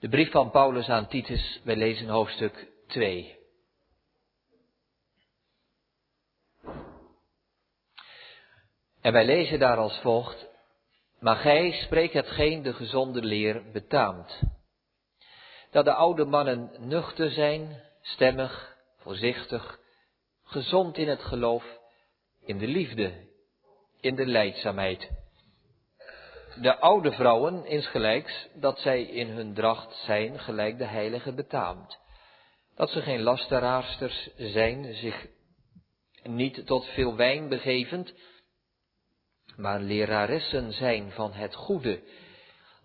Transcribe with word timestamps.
De 0.00 0.08
brief 0.08 0.30
van 0.30 0.50
Paulus 0.50 0.88
aan 0.88 1.08
Titus, 1.08 1.60
wij 1.64 1.76
lezen 1.76 2.08
hoofdstuk 2.08 2.68
2. 2.86 3.38
En 9.00 9.12
wij 9.12 9.24
lezen 9.24 9.58
daar 9.58 9.76
als 9.76 9.98
volgt, 9.98 10.46
maar 11.20 11.36
gij 11.36 11.72
spreekt 11.72 12.12
hetgeen 12.12 12.62
de 12.62 12.72
gezonde 12.72 13.22
leer 13.22 13.70
betaamt. 13.72 14.42
Dat 15.70 15.84
de 15.84 15.94
oude 15.94 16.24
mannen 16.24 16.70
nuchter 16.78 17.30
zijn, 17.30 17.82
stemmig, 18.00 18.76
voorzichtig, 18.96 19.78
gezond 20.44 20.96
in 20.96 21.08
het 21.08 21.22
geloof, 21.22 21.78
in 22.44 22.58
de 22.58 22.66
liefde, 22.66 23.28
in 24.00 24.14
de 24.14 24.26
leidzaamheid. 24.26 25.10
De 26.60 26.78
oude 26.78 27.12
vrouwen 27.12 27.66
insgelijks 27.66 28.48
dat 28.54 28.78
zij 28.78 29.02
in 29.02 29.28
hun 29.28 29.54
dracht 29.54 29.94
zijn 29.94 30.38
gelijk 30.38 30.78
de 30.78 30.84
heilige 30.84 31.32
betaamt. 31.32 31.98
Dat 32.74 32.90
ze 32.90 33.02
geen 33.02 33.22
lasteraarsters 33.22 34.28
zijn, 34.36 34.94
zich 34.94 35.26
niet 36.22 36.66
tot 36.66 36.86
veel 36.86 37.16
wijn 37.16 37.48
begevend, 37.48 38.14
maar 39.56 39.80
leraressen 39.80 40.72
zijn 40.72 41.10
van 41.10 41.32
het 41.32 41.54
goede, 41.54 42.02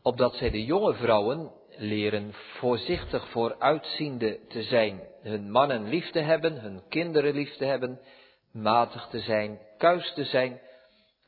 opdat 0.01 0.35
zij 0.35 0.49
de 0.49 0.63
jonge 0.63 0.93
vrouwen 0.93 1.51
leren 1.77 2.33
voorzichtig 2.33 3.29
vooruitziende 3.29 4.39
te 4.47 4.63
zijn, 4.63 5.01
hun 5.21 5.51
mannen 5.51 5.89
lief 5.89 6.09
te 6.11 6.19
hebben, 6.19 6.61
hun 6.61 6.83
kinderen 6.89 7.33
lief 7.33 7.55
te 7.55 7.65
hebben, 7.65 7.99
matig 8.51 9.07
te 9.07 9.19
zijn, 9.19 9.59
kuis 9.77 10.13
te 10.13 10.23
zijn, 10.23 10.61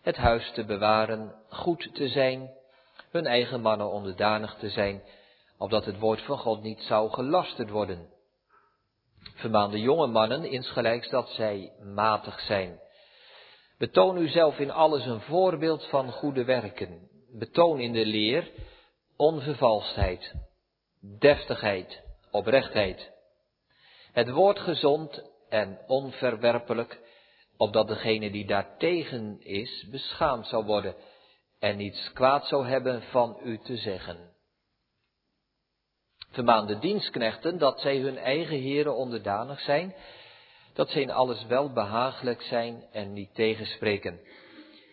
het 0.02 0.16
huis 0.16 0.52
te 0.52 0.66
bewaren, 0.66 1.36
goed 1.56 1.90
te 1.94 2.08
zijn, 2.08 2.50
hun 3.12 3.26
eigen 3.26 3.62
mannen 3.62 3.92
onderdanig 3.92 4.56
te 4.56 4.70
zijn, 4.70 5.04
opdat 5.58 5.86
het 5.86 6.00
woord 6.00 6.22
van 6.22 6.38
God 6.38 6.62
niet 6.62 6.82
zou 6.82 7.10
gelasterd 7.10 7.70
worden. 7.70 8.10
Vermaan 9.36 9.72
de 9.72 9.80
jonge 9.80 10.08
mannen 10.08 10.46
insgelijks 10.46 11.10
dat 11.10 11.30
zij 11.30 11.72
matig 11.94 12.40
zijn. 12.40 12.80
Betoon 13.78 14.18
uzelf 14.18 14.60
in 14.60 14.72
alles 14.72 15.06
een 15.06 15.22
voorbeeld 15.22 15.86
van 15.86 16.12
goede 16.12 16.44
werken. 16.44 17.10
Betoon 17.32 17.80
in 17.80 17.94
de 17.94 18.06
leer 18.06 18.52
onvervalstheid, 19.18 20.34
deftigheid, 21.20 22.02
oprechtheid. 22.32 23.12
Het 24.12 24.30
woord 24.30 24.60
gezond 24.60 25.24
en 25.50 25.80
onverwerpelijk, 25.88 27.00
opdat 27.58 27.88
degene 27.88 28.32
die 28.32 28.46
daartegen 28.46 29.38
is 29.42 29.88
beschaamd 29.92 30.48
zou 30.48 30.66
worden 30.66 30.96
en 31.66 31.78
niets 31.78 32.14
kwaad 32.14 32.48
zou 32.48 32.68
hebben 32.68 33.02
van 33.02 33.38
u 33.44 33.58
te 33.58 33.78
zeggen. 33.78 34.18
Vermaan 36.32 36.68
de 36.68 36.80
dienstknechten 36.80 37.58
dat 37.58 37.80
zij 37.80 37.98
hun 37.98 38.18
eigen 38.18 38.58
heren 38.60 38.96
onderdanig 38.96 39.60
zijn, 39.60 39.96
dat 40.74 40.90
zij 40.90 41.02
in 41.02 41.12
alles 41.12 41.46
wel 41.46 41.72
behagelijk 41.72 42.42
zijn 42.42 42.84
en 42.92 43.14
niet 43.14 43.36
tegenspreken. 43.36 44.20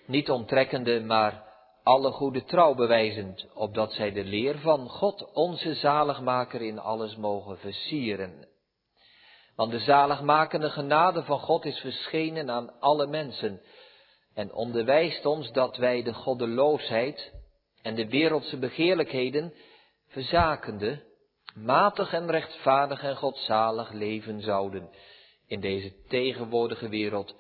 Niet 0.07 0.31
onttrekkende, 0.31 1.01
maar 1.01 1.45
alle 1.83 2.11
goede 2.11 2.45
trouw 2.45 2.75
bewijzend, 2.75 3.47
opdat 3.55 3.93
zij 3.93 4.13
de 4.13 4.25
leer 4.25 4.59
van 4.59 4.89
God, 4.89 5.33
onze 5.33 5.75
zaligmaker, 5.75 6.63
in 6.63 6.79
alles 6.79 7.17
mogen 7.17 7.59
versieren. 7.59 8.49
Want 9.57 9.71
de 9.71 9.81
zaligmakende 9.81 10.71
genade 10.71 11.23
van 11.23 11.39
God 11.39 11.65
is 11.65 11.79
verschenen 11.79 12.51
aan 12.51 12.81
alle 12.81 13.07
mensen 13.07 13.61
en 14.35 14.53
onderwijst 14.53 15.27
ons 15.27 15.53
dat 15.53 15.77
wij 15.77 16.03
de 16.03 16.15
goddeloosheid 16.15 17.33
en 17.83 17.95
de 17.95 18.09
wereldse 18.09 18.59
begeerlijkheden 18.59 19.55
verzakende, 20.09 21.03
matig 21.55 22.13
en 22.13 22.31
rechtvaardig 22.31 23.03
en 23.03 23.17
godzalig 23.17 23.93
leven 23.93 24.41
zouden. 24.41 24.91
In 25.47 25.61
deze 25.61 25.93
tegenwoordige 26.09 26.89
wereld, 26.89 27.35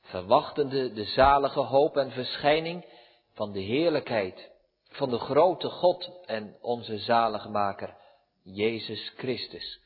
verwachtende 0.00 0.92
de 0.92 1.04
zalige 1.04 1.60
hoop 1.60 1.96
en 1.96 2.10
verschijning 2.10 2.84
van 3.32 3.52
de 3.52 3.60
heerlijkheid 3.60 4.50
van 4.88 5.10
de 5.10 5.18
grote 5.18 5.68
God 5.68 6.10
en 6.26 6.56
onze 6.60 6.98
zaligmaker, 6.98 7.96
Jezus 8.42 9.12
Christus, 9.16 9.80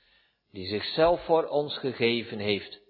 die 0.50 0.66
zichzelf 0.66 1.24
voor 1.24 1.46
ons 1.46 1.78
gegeven 1.78 2.38
heeft, 2.38 2.80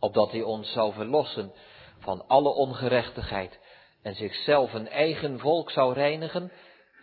opdat 0.00 0.30
hij 0.30 0.42
ons 0.42 0.72
zou 0.72 0.92
verlossen 0.92 1.52
van 2.00 2.26
alle 2.26 2.48
ongerechtigheid 2.48 3.58
en 4.02 4.14
zichzelf 4.14 4.72
een 4.72 4.88
eigen 4.88 5.38
volk 5.38 5.70
zou 5.70 5.92
reinigen, 5.92 6.52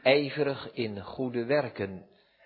ijverig 0.03 0.69
in 0.73 1.01
goede 1.01 1.45
werken. 1.45 2.05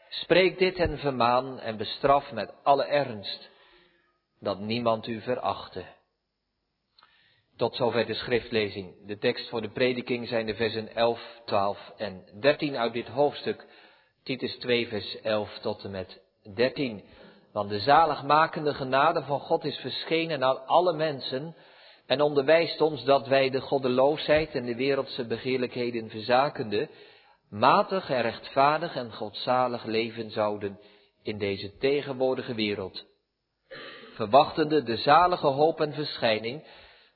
Spreek 0.09 0.57
dit 0.57 0.77
en 0.77 0.97
vermaan 0.97 1.59
en 1.59 1.77
bestraf 1.77 2.31
met 2.31 2.53
alle 2.63 2.85
ernst, 2.85 3.49
dat 4.39 4.59
niemand 4.59 5.07
u 5.07 5.21
verachte. 5.21 5.85
Tot 7.57 7.75
zover 7.75 8.05
de 8.05 8.13
schriftlezing. 8.13 9.07
De 9.07 9.17
tekst 9.17 9.49
voor 9.49 9.61
de 9.61 9.71
prediking 9.71 10.27
zijn 10.27 10.45
de 10.45 10.55
versen 10.55 10.95
11, 10.95 11.41
12 11.45 11.91
en 11.97 12.23
13 12.39 12.77
uit 12.77 12.93
dit 12.93 13.07
hoofdstuk. 13.07 13.65
Titus 14.23 14.55
2, 14.55 14.87
vers 14.87 15.21
11 15.21 15.59
tot 15.59 15.83
en 15.83 15.91
met 15.91 16.21
13. 16.53 17.03
Want 17.53 17.69
de 17.69 17.79
zaligmakende 17.79 18.73
genade 18.73 19.23
van 19.23 19.39
God 19.39 19.63
is 19.63 19.77
verschenen 19.77 20.43
aan 20.43 20.65
alle 20.65 20.93
mensen 20.93 21.55
en 22.05 22.21
onderwijst 22.21 22.81
ons 22.81 23.03
dat 23.03 23.27
wij 23.27 23.49
de 23.49 23.61
goddeloosheid 23.61 24.55
en 24.55 24.65
de 24.65 24.75
wereldse 24.75 25.25
begeerlijkheden 25.25 26.09
verzakende, 26.09 26.89
matig 27.49 28.09
en 28.09 28.21
rechtvaardig 28.21 28.95
en 28.95 29.13
godzalig 29.13 29.83
leven 29.83 30.31
zouden 30.31 30.79
in 31.23 31.37
deze 31.37 31.77
tegenwoordige 31.77 32.53
wereld. 32.53 33.05
Verwachtende 34.13 34.83
de 34.83 34.97
zalige 34.97 35.47
hoop 35.47 35.81
en 35.81 35.93
verschijning 35.93 36.67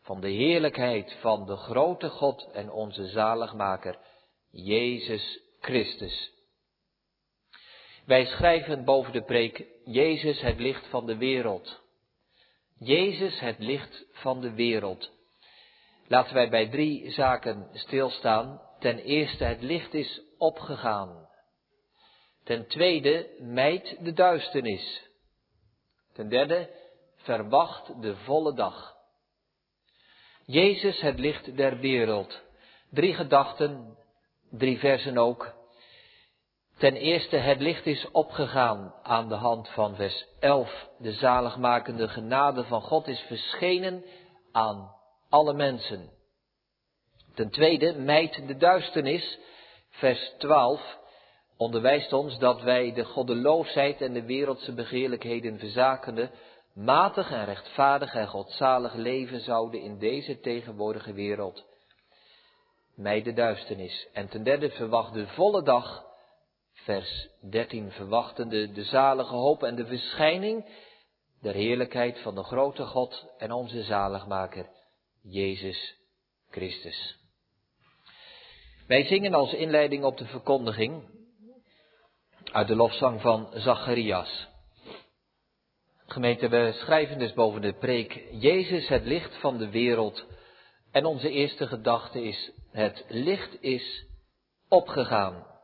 van 0.02 0.22
de 0.22 0.30
heerlijkheid 0.30 1.16
van 1.20 1.46
de 1.46 1.56
grote 1.56 2.10
God 2.10 2.50
en 2.54 2.72
onze 2.72 3.08
zaligmaker, 3.08 3.98
Jezus 4.52 5.40
Christus. 5.60 6.32
Wij 8.06 8.26
schrijven 8.26 8.84
boven 8.84 9.14
de 9.14 9.24
preek 9.24 9.66
Jezus 9.86 10.42
het 10.42 10.60
licht 10.60 10.88
van 10.88 11.06
de 11.06 11.18
wereld. 11.18 11.84
Jezus 12.86 13.40
het 13.40 13.60
licht 13.60 14.06
van 14.12 14.42
de 14.42 14.54
wereld. 14.54 15.12
Laten 16.08 16.34
wij 16.34 16.50
bij 16.50 16.70
drie 16.70 17.12
zaken 17.12 17.70
stilstaan. 17.74 18.62
Ten 18.80 19.00
eerste, 19.00 19.44
het 19.44 19.62
licht 19.62 19.94
is 19.94 20.22
opgegaan. 20.38 21.30
Ten 22.44 22.68
tweede, 22.68 23.36
mijt 23.40 23.98
de 24.00 24.14
duisternis. 24.14 25.10
Ten 26.14 26.30
derde, 26.30 26.70
verwacht 27.16 28.02
de 28.02 28.16
volle 28.16 28.54
dag. 28.54 28.96
Jezus, 30.46 31.02
het 31.02 31.20
licht 31.20 31.58
der 31.58 31.78
wereld. 31.78 32.42
Drie 32.90 33.14
gedachten, 33.14 33.98
drie 34.52 34.80
versen 34.80 35.18
ook. 35.18 35.54
Ten 36.78 36.96
eerste, 36.96 37.36
het 37.36 37.60
licht 37.60 37.86
is 37.86 38.12
opgegaan 38.12 38.94
aan 39.04 39.30
de 39.30 39.36
hand 39.36 39.70
van 39.70 39.96
vers 39.96 40.26
11. 40.40 40.90
De 40.98 41.12
zaligmakende 41.12 42.08
genade 42.08 42.64
van 42.64 42.82
God 42.82 43.08
is 43.08 43.20
verschenen 43.20 44.04
aan 44.52 44.92
alle 45.30 45.54
mensen. 45.54 46.10
Ten 47.34 47.50
tweede, 47.50 47.94
mijt 47.94 48.48
de 48.48 48.58
duisternis, 48.58 49.40
vers 49.90 50.34
12, 50.38 50.98
onderwijst 51.58 52.14
ons 52.14 52.38
dat 52.38 52.62
wij 52.62 52.94
de 52.94 53.04
goddeloosheid 53.04 54.02
en 54.02 54.14
de 54.14 54.26
wereldse 54.26 54.74
begeerlijkheden 54.74 55.60
verzakende 55.60 56.30
matig 56.74 57.32
en 57.32 57.46
rechtvaardig 57.46 58.14
en 58.14 58.28
godzalig 58.28 58.94
leven 58.94 59.40
zouden 59.40 59.82
in 59.82 59.98
deze 59.98 60.40
tegenwoordige 60.40 61.14
wereld. 61.14 61.66
Mij 62.96 63.22
de 63.22 63.34
duisternis. 63.34 64.08
En 64.14 64.30
ten 64.30 64.44
derde 64.44 64.70
verwacht 64.70 65.14
de 65.14 65.28
volle 65.28 65.64
dag, 65.64 66.04
vers 66.86 67.30
13, 67.42 67.92
verwachtende 67.92 68.72
de 68.72 68.84
zalige 68.84 69.36
hoop 69.36 69.64
en 69.64 69.76
de 69.76 69.86
verschijning 69.86 70.66
der 71.42 71.54
heerlijkheid 71.54 72.20
van 72.20 72.36
de 72.36 72.44
grote 72.44 72.86
God 72.86 73.26
en 73.38 73.52
onze 73.52 73.84
zaligmaker, 73.84 74.70
Jezus 75.22 75.96
Christus. 76.50 77.18
Wij 78.88 79.04
zingen 79.04 79.34
als 79.34 79.54
inleiding 79.54 80.04
op 80.04 80.18
de 80.18 80.26
verkondiging 80.26 81.04
uit 82.52 82.68
de 82.68 82.76
lofzang 82.76 83.22
van 83.22 83.50
Zacharias. 83.54 84.48
Gemeente, 86.06 86.50
we 86.50 86.72
schrijven 86.76 87.20
dus 87.20 87.34
boven 87.34 87.62
de 87.62 87.74
preek 87.74 88.28
Jezus 88.32 88.88
het 88.88 89.06
licht 89.06 89.36
van 89.36 89.58
de 89.58 89.70
wereld. 89.70 90.26
En 90.92 91.06
onze 91.06 91.30
eerste 91.30 91.68
gedachte 91.68 92.24
is, 92.24 92.52
het 92.72 93.06
licht 93.08 93.62
is 93.62 94.06
opgegaan. 94.70 95.55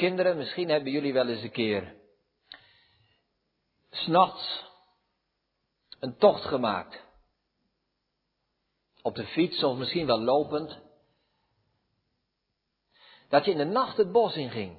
Kinderen, 0.00 0.36
misschien 0.36 0.68
hebben 0.68 0.92
jullie 0.92 1.12
wel 1.12 1.28
eens 1.28 1.42
een 1.42 1.50
keer 1.50 1.94
s'nachts 3.90 4.64
een 5.98 6.16
tocht 6.16 6.44
gemaakt. 6.44 7.04
Op 9.02 9.14
de 9.14 9.26
fiets 9.26 9.64
of 9.64 9.76
misschien 9.76 10.06
wel 10.06 10.20
lopend. 10.20 10.78
Dat 13.28 13.44
je 13.44 13.50
in 13.50 13.56
de 13.56 13.64
nacht 13.64 13.96
het 13.96 14.12
bos 14.12 14.34
inging. 14.34 14.78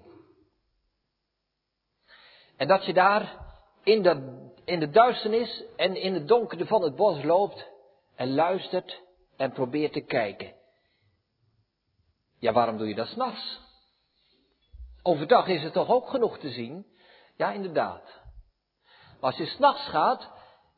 En 2.58 2.68
dat 2.68 2.86
je 2.86 2.94
daar 2.94 3.54
in 3.84 4.02
de, 4.02 4.46
in 4.66 4.80
de 4.80 4.90
duisternis 4.90 5.64
en 5.76 5.96
in 5.96 6.14
het 6.14 6.28
donkere 6.28 6.66
van 6.66 6.82
het 6.82 6.96
bos 6.96 7.24
loopt 7.24 7.68
en 8.16 8.34
luistert 8.34 9.02
en 9.38 9.52
probeert 9.52 9.94
te 9.94 10.02
kijken. 10.02 10.54
Ja, 12.40 12.52
waarom 12.52 12.78
doe 12.78 12.88
je 12.88 12.96
dat 12.96 13.08
s'nachts? 13.08 13.70
Overdag 15.04 15.48
is 15.48 15.64
er 15.64 15.72
toch 15.72 15.90
ook 15.90 16.10
genoeg 16.10 16.38
te 16.38 16.50
zien? 16.50 16.86
Ja, 17.38 17.52
inderdaad. 17.52 18.22
Maar 18.86 19.32
als 19.32 19.38
je 19.38 19.46
s'nachts 19.46 19.88
gaat, 19.88 20.32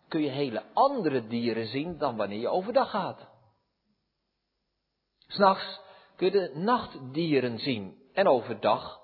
kun 0.07 0.21
je 0.21 0.29
hele 0.29 0.63
andere 0.73 1.27
dieren 1.27 1.67
zien 1.67 1.97
dan 1.97 2.15
wanneer 2.15 2.39
je 2.39 2.49
overdag 2.49 2.89
gaat. 2.89 3.27
S'nachts 5.27 5.79
kun 6.15 6.25
je 6.25 6.31
de 6.31 6.51
nachtdieren 6.55 7.59
zien 7.59 8.01
en 8.13 8.27
overdag 8.27 9.01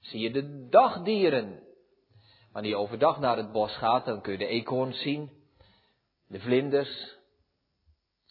zie 0.00 0.20
je 0.20 0.30
de 0.30 0.68
dagdieren. 0.68 1.62
Wanneer 2.52 2.70
je 2.70 2.76
overdag 2.76 3.18
naar 3.18 3.36
het 3.36 3.52
bos 3.52 3.76
gaat, 3.76 4.04
dan 4.04 4.20
kun 4.20 4.32
je 4.32 4.38
de 4.38 4.46
eekhoorns 4.46 5.00
zien, 5.00 5.30
de 6.26 6.40
vlinders, 6.40 7.16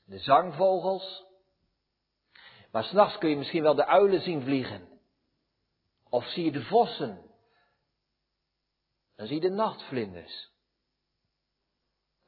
de 0.06 0.18
zangvogels. 0.18 1.26
Maar 2.72 2.84
s'nachts 2.84 3.18
kun 3.18 3.30
je 3.30 3.38
misschien 3.38 3.64
wel 3.64 3.76
de 3.76 3.86
uilen 3.86 4.22
zien 4.22 4.42
vliegen. 4.42 4.87
Of 6.10 6.26
zie 6.26 6.46
je 6.46 6.52
de 6.52 6.64
vossen. 6.64 7.22
Dan 9.16 9.28
zie 9.28 9.36
je 9.36 9.50
de 9.50 9.56
nachtvlinders. 9.56 10.52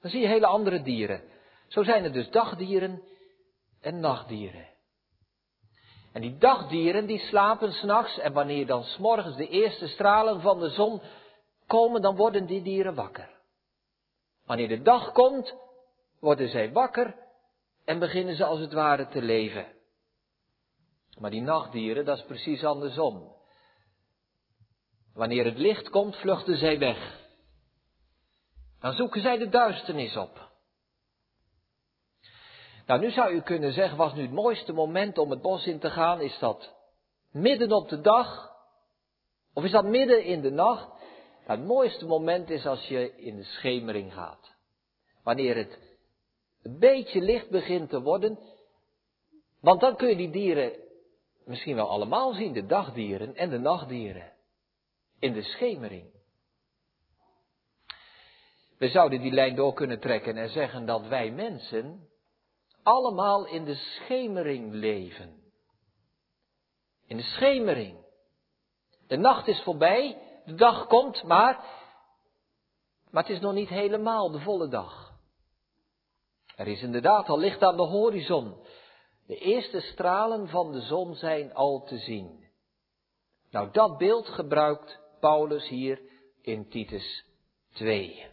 Dan 0.02 0.12
zie 0.12 0.22
je 0.22 0.28
hele 0.28 0.46
andere 0.46 0.82
dieren. 0.82 1.24
Zo 1.68 1.84
zijn 1.84 2.04
er 2.04 2.14
dus 2.14 2.30
dagdieren 2.30 3.04
en 3.82 4.00
nachtdieren. 4.00 4.68
En 6.14 6.22
die 6.22 6.38
dagdieren 6.38 7.06
die 7.06 7.20
slapen 7.20 7.72
s'nachts 7.72 8.18
en 8.18 8.34
wanneer 8.34 8.66
dan 8.66 8.84
s'morgens 8.84 9.36
de 9.36 9.48
eerste 9.48 9.88
stralen 9.88 10.42
van 10.42 10.60
de 10.60 10.70
zon 10.70 11.02
komen, 11.68 12.02
dan 12.02 12.16
worden 12.16 12.46
die 12.46 12.62
dieren 12.62 12.96
wakker. 12.96 13.30
Wanneer 14.46 14.68
de 14.68 14.82
dag 14.82 15.12
komt, 15.12 15.56
worden 16.20 16.50
zij 16.50 16.72
wakker 16.72 17.16
en 17.86 18.00
beginnen 18.00 18.36
ze 18.36 18.46
als 18.46 18.60
het 18.60 18.74
ware 18.74 19.08
te 19.08 19.22
leven. 19.22 19.66
Maar 21.20 21.32
die 21.32 21.42
nachtdieren, 21.42 22.06
dat 22.06 22.18
is 22.18 22.24
precies 22.24 22.64
andersom. 22.64 23.38
Wanneer 25.20 25.46
het 25.46 25.58
licht 25.58 25.90
komt, 25.90 26.16
vluchten 26.16 26.58
zij 26.58 26.80
weg. 26.80 27.20
Dan 28.80 28.94
zoeken 28.94 29.22
zij 29.22 29.38
de 29.38 29.50
duisternis 29.50 30.18
op. 30.18 30.50
Nou, 32.86 33.00
nu 33.00 33.12
zou 33.12 33.34
u 33.34 33.42
kunnen 33.42 33.74
zeggen, 33.74 33.98
was 33.98 34.14
nu 34.14 34.22
het 34.22 34.32
mooiste 34.32 34.74
moment 34.74 35.18
om 35.18 35.30
het 35.30 35.42
bos 35.42 35.66
in 35.66 35.80
te 35.80 35.90
gaan? 35.90 36.22
Is 36.22 36.40
dat 36.40 36.76
midden 37.32 37.72
op 37.72 37.90
de 37.90 38.02
dag? 38.02 38.52
Of 39.54 39.64
is 39.64 39.72
dat 39.72 39.86
midden 39.86 40.24
in 40.24 40.42
de 40.42 40.52
nacht? 40.52 40.88
Nou, 41.48 41.60
het 41.60 41.68
mooiste 41.68 42.06
moment 42.06 42.50
is 42.50 42.66
als 42.66 42.88
je 42.88 43.16
in 43.16 43.36
de 43.36 43.44
schemering 43.44 44.14
gaat. 44.14 44.56
Wanneer 45.24 45.56
het 45.56 45.80
een 46.64 46.80
beetje 46.80 47.22
licht 47.22 47.50
begint 47.50 47.90
te 47.90 48.02
worden. 48.02 48.40
Want 49.62 49.82
dan 49.82 49.96
kun 49.96 50.10
je 50.10 50.16
die 50.16 50.32
dieren 50.32 50.72
misschien 51.46 51.76
wel 51.76 51.90
allemaal 51.90 52.34
zien, 52.34 52.54
de 52.54 52.66
dagdieren 52.66 53.36
en 53.36 53.50
de 53.50 53.60
nachtdieren. 53.60 54.38
In 55.20 55.34
de 55.34 55.44
schemering. 55.44 56.18
We 58.78 58.90
zouden 58.90 59.22
die 59.22 59.32
lijn 59.32 59.56
door 59.56 59.74
kunnen 59.74 60.00
trekken 60.00 60.38
en 60.38 60.50
zeggen 60.50 60.86
dat 60.86 61.08
wij 61.08 61.32
mensen 61.32 62.08
allemaal 62.84 63.46
in 63.48 63.66
de 63.66 63.76
schemering 63.76 64.74
leven. 64.74 65.44
In 67.06 67.18
de 67.18 67.24
schemering. 67.24 67.98
De 69.08 69.18
nacht 69.18 69.48
is 69.48 69.62
voorbij, 69.62 70.22
de 70.46 70.56
dag 70.56 70.88
komt, 70.88 71.24
maar, 71.24 71.64
maar 73.12 73.24
het 73.24 73.32
is 73.32 73.40
nog 73.40 73.54
niet 73.54 73.70
helemaal 73.70 74.32
de 74.32 74.40
volle 74.40 74.68
dag. 74.68 75.10
Er 76.56 76.68
is 76.68 76.82
inderdaad 76.82 77.30
al 77.30 77.40
licht 77.40 77.64
aan 77.64 77.78
de 77.78 77.84
horizon. 77.84 78.56
De 79.28 79.38
eerste 79.38 79.80
stralen 79.80 80.48
van 80.48 80.72
de 80.72 80.82
zon 80.82 81.16
zijn 81.16 81.54
al 81.54 81.84
te 81.84 81.98
zien. 81.98 82.48
Nou, 83.52 83.72
dat 83.72 83.98
beeld 83.98 84.28
gebruikt 84.28 85.00
Paulus 85.20 85.68
hier 85.68 86.02
in 86.42 86.70
Titus 86.70 87.26
2. 87.74 88.28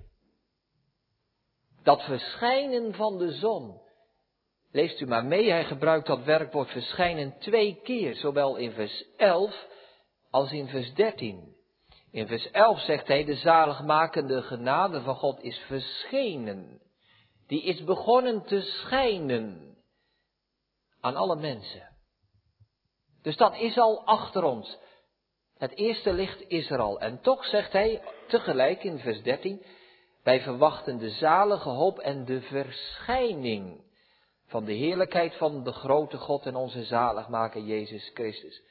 Dat 1.82 2.02
verschijnen 2.02 2.94
van 2.94 3.18
de 3.18 3.32
zon. 3.32 3.80
Leest 4.72 5.00
u 5.00 5.06
maar 5.06 5.24
mee, 5.24 5.50
hij 5.50 5.64
gebruikt 5.64 6.06
dat 6.06 6.24
werkwoord 6.24 6.70
verschijnen 6.70 7.38
twee 7.38 7.80
keer, 7.82 8.14
zowel 8.14 8.56
in 8.56 8.72
vers 8.72 9.04
11 9.16 9.66
als 10.30 10.52
in 10.52 10.68
vers 10.68 10.94
13. 10.94 11.54
In 12.10 12.26
vers 12.26 12.50
11 12.50 12.80
zegt 12.80 13.06
hij, 13.06 13.24
de 13.24 13.34
zaligmakende 13.34 14.42
genade 14.42 15.00
van 15.00 15.14
God 15.14 15.42
is 15.42 15.58
verschenen. 15.58 16.80
Die 17.46 17.62
is 17.62 17.84
begonnen 17.84 18.44
te 18.44 18.60
schijnen 18.60 19.76
aan 21.00 21.16
alle 21.16 21.36
mensen. 21.36 21.96
Dus 23.22 23.36
dat 23.36 23.56
is 23.56 23.78
al 23.78 24.06
achter 24.06 24.44
ons. 24.44 24.78
Het 25.58 25.76
eerste 25.76 26.12
licht 26.12 26.44
is 26.48 26.70
er 26.70 26.78
al. 26.78 27.00
En 27.00 27.20
toch 27.20 27.44
zegt 27.44 27.72
hij 27.72 28.02
tegelijk 28.26 28.84
in 28.84 28.98
vers 28.98 29.22
13, 29.22 29.62
wij 30.22 30.40
verwachten 30.40 30.98
de 30.98 31.10
zalige 31.10 31.68
hoop 31.68 31.98
en 31.98 32.24
de 32.24 32.40
verschijning 32.40 33.84
van 34.46 34.64
de 34.64 34.72
heerlijkheid 34.72 35.34
van 35.36 35.64
de 35.64 35.72
grote 35.72 36.16
God 36.16 36.46
en 36.46 36.56
onze 36.56 36.84
zaligmaker 36.84 37.62
Jezus 37.62 38.10
Christus. 38.14 38.62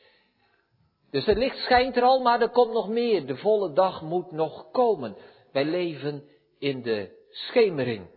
Dus 1.11 1.25
het 1.25 1.37
licht 1.37 1.57
schijnt 1.57 1.97
er 1.97 2.03
al, 2.03 2.21
maar 2.21 2.41
er 2.41 2.49
komt 2.49 2.73
nog 2.73 2.89
meer. 2.89 3.25
De 3.25 3.38
volle 3.38 3.73
dag 3.73 4.01
moet 4.01 4.31
nog 4.31 4.71
komen. 4.71 5.15
Wij 5.51 5.65
leven 5.65 6.23
in 6.59 6.81
de 6.81 7.27
schemering. 7.29 8.07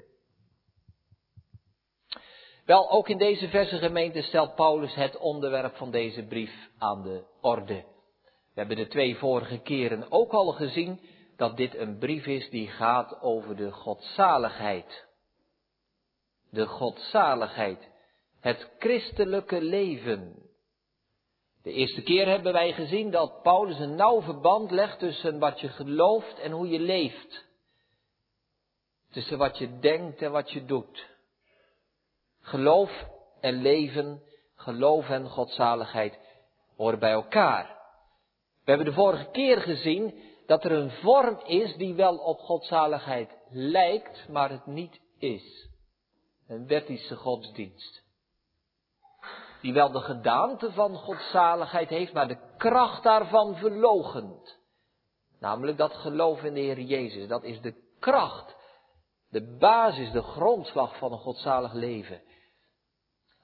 Wel, 2.64 2.90
ook 2.90 3.08
in 3.08 3.18
deze 3.18 3.48
verse 3.48 3.78
gemeente 3.78 4.22
stelt 4.22 4.54
Paulus 4.54 4.94
het 4.94 5.16
onderwerp 5.16 5.76
van 5.76 5.90
deze 5.90 6.22
brief 6.22 6.68
aan 6.78 7.02
de 7.02 7.24
orde. 7.40 7.84
We 8.58 8.64
hebben 8.64 8.84
de 8.84 8.90
twee 8.90 9.16
vorige 9.16 9.58
keren 9.58 10.10
ook 10.10 10.32
al 10.32 10.52
gezien 10.52 11.00
dat 11.36 11.56
dit 11.56 11.74
een 11.74 11.98
brief 11.98 12.26
is 12.26 12.50
die 12.50 12.68
gaat 12.68 13.20
over 13.20 13.56
de 13.56 13.72
godzaligheid. 13.72 15.06
De 16.50 16.66
godzaligheid. 16.66 17.88
Het 18.40 18.70
christelijke 18.78 19.62
leven. 19.62 20.34
De 21.62 21.72
eerste 21.72 22.02
keer 22.02 22.26
hebben 22.26 22.52
wij 22.52 22.72
gezien 22.72 23.10
dat 23.10 23.42
Paulus 23.42 23.78
een 23.78 23.94
nauw 23.94 24.22
verband 24.22 24.70
legt 24.70 24.98
tussen 24.98 25.38
wat 25.38 25.60
je 25.60 25.68
gelooft 25.68 26.38
en 26.38 26.50
hoe 26.50 26.68
je 26.68 26.80
leeft. 26.80 27.46
Tussen 29.10 29.38
wat 29.38 29.58
je 29.58 29.78
denkt 29.78 30.22
en 30.22 30.32
wat 30.32 30.50
je 30.50 30.64
doet. 30.64 31.06
Geloof 32.40 33.06
en 33.40 33.62
leven, 33.62 34.22
geloof 34.54 35.08
en 35.08 35.28
godzaligheid 35.28 36.18
horen 36.76 36.98
bij 36.98 37.12
elkaar. 37.12 37.77
We 38.68 38.74
hebben 38.74 38.94
de 38.94 39.00
vorige 39.00 39.30
keer 39.30 39.60
gezien 39.60 40.14
dat 40.46 40.64
er 40.64 40.72
een 40.72 40.90
vorm 40.90 41.40
is 41.44 41.76
die 41.76 41.94
wel 41.94 42.16
op 42.16 42.38
godzaligheid 42.38 43.30
lijkt, 43.50 44.28
maar 44.28 44.50
het 44.50 44.66
niet 44.66 45.00
is. 45.18 45.68
Een 46.48 46.66
wettische 46.66 47.16
godsdienst. 47.16 48.02
Die 49.60 49.72
wel 49.72 49.92
de 49.92 50.00
gedaante 50.00 50.72
van 50.72 50.94
godzaligheid 50.94 51.88
heeft, 51.88 52.12
maar 52.12 52.28
de 52.28 52.38
kracht 52.56 53.02
daarvan 53.02 53.56
verlogend. 53.56 54.58
Namelijk 55.40 55.78
dat 55.78 55.94
geloof 55.94 56.42
in 56.42 56.54
de 56.54 56.60
Heer 56.60 56.80
Jezus. 56.80 57.28
Dat 57.28 57.42
is 57.42 57.60
de 57.60 57.74
kracht, 57.98 58.56
de 59.30 59.56
basis, 59.58 60.10
de 60.10 60.22
grondslag 60.22 60.98
van 60.98 61.12
een 61.12 61.18
godzalig 61.18 61.72
leven. 61.72 62.22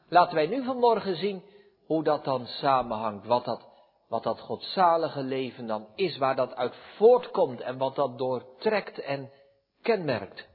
Laten 0.08 0.34
wij 0.34 0.46
nu 0.46 0.64
vanmorgen 0.64 1.16
zien 1.16 1.42
hoe 1.86 2.02
dat 2.02 2.24
dan 2.24 2.46
samenhangt, 2.46 3.26
wat 3.26 3.44
dat 3.44 3.72
wat 4.14 4.22
dat 4.22 4.40
godzalige 4.40 5.22
leven 5.22 5.66
dan 5.66 5.88
is, 5.94 6.16
waar 6.16 6.36
dat 6.36 6.54
uit 6.54 6.74
voortkomt 6.96 7.60
en 7.60 7.78
wat 7.78 7.94
dat 7.94 8.18
doortrekt 8.18 8.98
en 8.98 9.30
kenmerkt. 9.82 10.46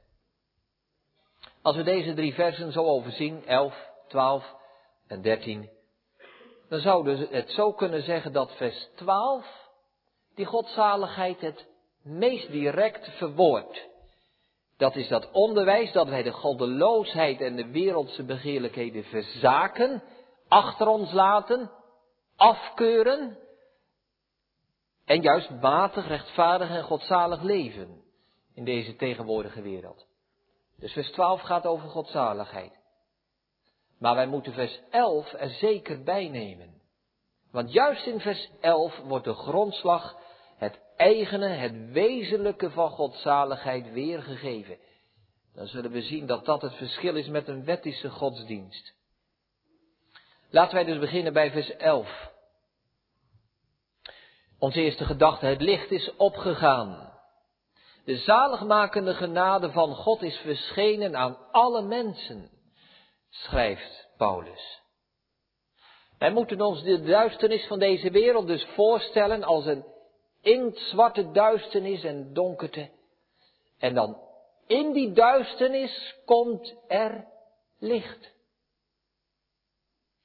Als 1.62 1.76
we 1.76 1.82
deze 1.82 2.14
drie 2.14 2.34
versen 2.34 2.72
zo 2.72 2.84
overzien, 2.84 3.46
11, 3.46 3.74
12 4.08 4.54
en 5.06 5.22
13, 5.22 5.70
dan 6.68 6.80
zouden 6.80 7.18
we 7.18 7.28
het 7.30 7.50
zo 7.50 7.72
kunnen 7.72 8.02
zeggen 8.02 8.32
dat 8.32 8.56
vers 8.56 8.88
12 8.96 9.46
die 10.34 10.46
godzaligheid 10.46 11.40
het 11.40 11.66
meest 12.02 12.50
direct 12.50 13.10
verwoordt. 13.10 13.88
Dat 14.76 14.96
is 14.96 15.08
dat 15.08 15.30
onderwijs 15.30 15.92
dat 15.92 16.08
wij 16.08 16.22
de 16.22 16.32
goddeloosheid 16.32 17.40
en 17.40 17.56
de 17.56 17.70
wereldse 17.70 18.24
begeerlijkheden 18.24 19.04
verzaken, 19.04 20.02
achter 20.48 20.86
ons 20.86 21.12
laten, 21.12 21.70
afkeuren 22.36 23.38
en 25.10 25.22
juist 25.22 25.50
matig, 25.50 26.06
rechtvaardig 26.06 26.70
en 26.70 26.82
godzalig 26.82 27.42
leven 27.42 28.02
in 28.54 28.64
deze 28.64 28.96
tegenwoordige 28.96 29.62
wereld. 29.62 30.06
Dus 30.78 30.92
vers 30.92 31.10
12 31.10 31.40
gaat 31.40 31.66
over 31.66 31.88
godzaligheid. 31.88 32.72
Maar 33.98 34.14
wij 34.14 34.26
moeten 34.26 34.52
vers 34.52 34.80
11 34.90 35.32
er 35.32 35.50
zeker 35.50 36.02
bij 36.02 36.28
nemen. 36.28 36.80
Want 37.50 37.72
juist 37.72 38.06
in 38.06 38.20
vers 38.20 38.50
11 38.60 38.98
wordt 38.98 39.24
de 39.24 39.34
grondslag, 39.34 40.16
het 40.56 40.80
eigene, 40.96 41.48
het 41.48 41.90
wezenlijke 41.90 42.70
van 42.70 42.90
Gods 42.90 43.22
zaligheid 43.22 43.92
weergegeven. 43.92 44.78
Dan 45.54 45.66
zullen 45.66 45.90
we 45.90 46.02
zien 46.02 46.26
dat 46.26 46.44
dat 46.44 46.62
het 46.62 46.74
verschil 46.74 47.16
is 47.16 47.28
met 47.28 47.48
een 47.48 47.64
wettische 47.64 48.10
godsdienst. 48.10 48.94
Laten 50.50 50.74
wij 50.74 50.84
dus 50.84 50.98
beginnen 50.98 51.32
bij 51.32 51.50
vers 51.50 51.76
11. 51.76 52.29
Onze 54.60 54.80
eerste 54.80 55.04
gedachte, 55.04 55.46
het 55.46 55.60
licht 55.60 55.90
is 55.90 56.16
opgegaan. 56.16 57.12
De 58.04 58.16
zaligmakende 58.16 59.14
genade 59.14 59.70
van 59.70 59.94
God 59.94 60.22
is 60.22 60.36
verschenen 60.36 61.16
aan 61.16 61.38
alle 61.50 61.82
mensen, 61.82 62.50
schrijft 63.30 64.08
Paulus. 64.16 64.80
Wij 66.18 66.30
moeten 66.30 66.60
ons 66.60 66.82
de 66.82 67.02
duisternis 67.02 67.66
van 67.66 67.78
deze 67.78 68.10
wereld 68.10 68.46
dus 68.46 68.64
voorstellen 68.64 69.44
als 69.44 69.66
een 69.66 69.84
inktzwarte 70.40 71.30
duisternis 71.30 72.04
en 72.04 72.32
donkerte. 72.32 72.90
En 73.78 73.94
dan 73.94 74.20
in 74.66 74.92
die 74.92 75.12
duisternis 75.12 76.16
komt 76.24 76.74
er 76.88 77.26
licht. 77.78 78.32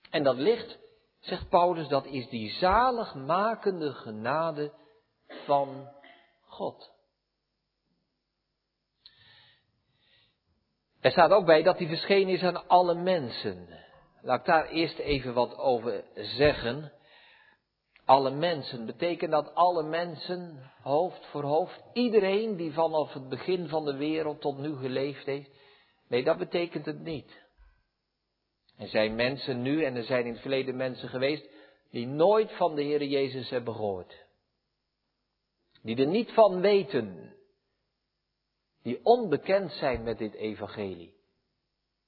En 0.09 0.23
dat 0.23 0.37
licht, 0.37 0.77
zegt 1.25 1.49
Paulus, 1.49 1.87
dat 1.87 2.05
is 2.05 2.29
die 2.29 2.49
zaligmakende 2.49 3.93
genade 3.93 4.73
van 5.27 5.89
God. 6.41 6.93
Er 10.99 11.11
staat 11.11 11.31
ook 11.31 11.45
bij 11.45 11.63
dat 11.63 11.77
die 11.77 11.87
verschenen 11.87 12.33
is 12.33 12.43
aan 12.43 12.67
alle 12.67 12.93
mensen. 12.93 13.67
Laat 14.21 14.39
ik 14.39 14.45
daar 14.45 14.67
eerst 14.67 14.97
even 14.97 15.33
wat 15.33 15.57
over 15.57 16.03
zeggen. 16.13 16.91
Alle 18.05 18.31
mensen 18.31 18.85
betekent 18.85 19.31
dat 19.31 19.55
alle 19.55 19.83
mensen, 19.83 20.71
hoofd 20.81 21.25
voor 21.25 21.43
hoofd, 21.43 21.83
iedereen 21.93 22.55
die 22.55 22.73
vanaf 22.73 23.13
het 23.13 23.29
begin 23.29 23.67
van 23.67 23.85
de 23.85 23.95
wereld 23.95 24.41
tot 24.41 24.57
nu 24.57 24.75
geleefd 24.75 25.25
heeft. 25.25 25.49
Nee, 26.07 26.23
dat 26.23 26.37
betekent 26.37 26.85
het 26.85 26.99
niet. 26.99 27.44
Er 28.77 28.87
zijn 28.87 29.15
mensen 29.15 29.61
nu 29.61 29.83
en 29.83 29.95
er 29.95 30.03
zijn 30.03 30.25
in 30.25 30.31
het 30.31 30.41
verleden 30.41 30.75
mensen 30.75 31.09
geweest 31.09 31.49
die 31.91 32.07
nooit 32.07 32.51
van 32.51 32.75
de 32.75 32.81
Heer 32.81 33.03
Jezus 33.03 33.49
hebben 33.49 33.73
gehoord. 33.73 34.23
Die 35.81 35.97
er 35.97 36.07
niet 36.07 36.31
van 36.31 36.61
weten. 36.61 37.35
Die 38.83 38.99
onbekend 39.03 39.71
zijn 39.71 40.03
met 40.03 40.17
dit 40.17 40.33
evangelie. 40.33 41.13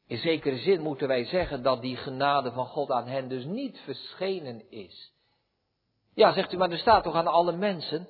In 0.07 0.17
zekere 0.17 0.57
zin 0.57 0.81
moeten 0.81 1.07
wij 1.07 1.25
zeggen 1.25 1.63
dat 1.63 1.81
die 1.81 1.95
genade 1.95 2.51
van 2.51 2.65
God 2.65 2.91
aan 2.91 3.07
hen 3.07 3.27
dus 3.27 3.43
niet 3.43 3.79
verschenen 3.79 4.71
is. 4.71 5.13
Ja, 6.13 6.33
zegt 6.33 6.53
u, 6.53 6.57
maar 6.57 6.71
er 6.71 6.77
staat 6.77 7.03
toch 7.03 7.15
aan 7.15 7.27
alle 7.27 7.51
mensen? 7.51 8.07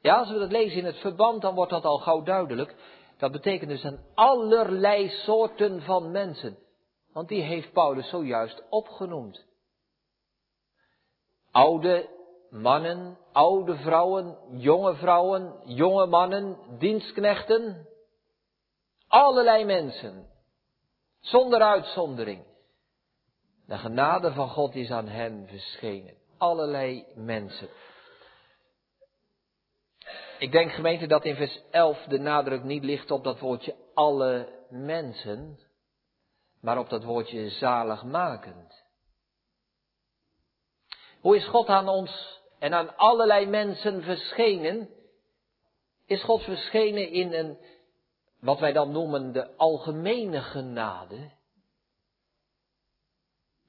Ja, 0.00 0.18
als 0.18 0.30
we 0.30 0.38
dat 0.38 0.50
lezen 0.50 0.78
in 0.78 0.84
het 0.84 0.96
verband, 0.96 1.42
dan 1.42 1.54
wordt 1.54 1.70
dat 1.70 1.84
al 1.84 1.98
gauw 1.98 2.22
duidelijk. 2.22 2.74
Dat 3.16 3.32
betekent 3.32 3.70
dus 3.70 3.84
aan 3.84 4.04
allerlei 4.14 5.08
soorten 5.08 5.82
van 5.82 6.10
mensen. 6.10 6.58
Want 7.14 7.28
die 7.28 7.42
heeft 7.42 7.72
Paulus 7.72 8.08
zojuist 8.08 8.62
opgenoemd. 8.70 9.44
Oude 11.50 12.08
mannen, 12.50 13.18
oude 13.32 13.76
vrouwen, 13.76 14.38
jonge 14.50 14.94
vrouwen, 14.94 15.60
jonge 15.64 16.06
mannen, 16.06 16.58
dienstknechten. 16.78 17.88
Allerlei 19.08 19.64
mensen. 19.64 20.30
Zonder 21.20 21.62
uitzondering. 21.62 22.44
De 23.66 23.78
genade 23.78 24.32
van 24.32 24.48
God 24.48 24.74
is 24.74 24.90
aan 24.90 25.08
hen 25.08 25.46
verschenen. 25.48 26.14
Allerlei 26.38 27.06
mensen. 27.14 27.68
Ik 30.38 30.52
denk 30.52 30.72
gemeente 30.72 31.06
dat 31.06 31.24
in 31.24 31.36
vers 31.36 31.62
11 31.70 32.04
de 32.04 32.18
nadruk 32.18 32.62
niet 32.62 32.84
ligt 32.84 33.10
op 33.10 33.24
dat 33.24 33.38
woordje 33.38 33.76
alle 33.94 34.48
mensen, 34.68 35.58
maar 36.64 36.78
op 36.78 36.88
dat 36.88 37.04
woordje 37.04 37.48
zaligmakend. 37.50 38.84
Hoe 41.20 41.36
is 41.36 41.46
God 41.46 41.68
aan 41.68 41.88
ons 41.88 42.40
en 42.58 42.74
aan 42.74 42.96
allerlei 42.96 43.46
mensen 43.46 44.02
verschenen? 44.02 44.88
Is 46.06 46.22
God 46.22 46.42
verschenen 46.42 47.10
in 47.10 47.32
een 47.32 47.58
wat 48.40 48.60
wij 48.60 48.72
dan 48.72 48.92
noemen 48.92 49.32
de 49.32 49.56
algemene 49.56 50.40
genade. 50.40 51.30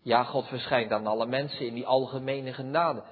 Ja, 0.02 0.24
God 0.24 0.48
verschijnt 0.48 0.92
aan 0.92 1.08
alle 1.08 1.26
mensen 1.26 1.66
in 1.66 1.74
die 1.74 1.86
algemene 1.86 2.54
genade. 2.54 3.04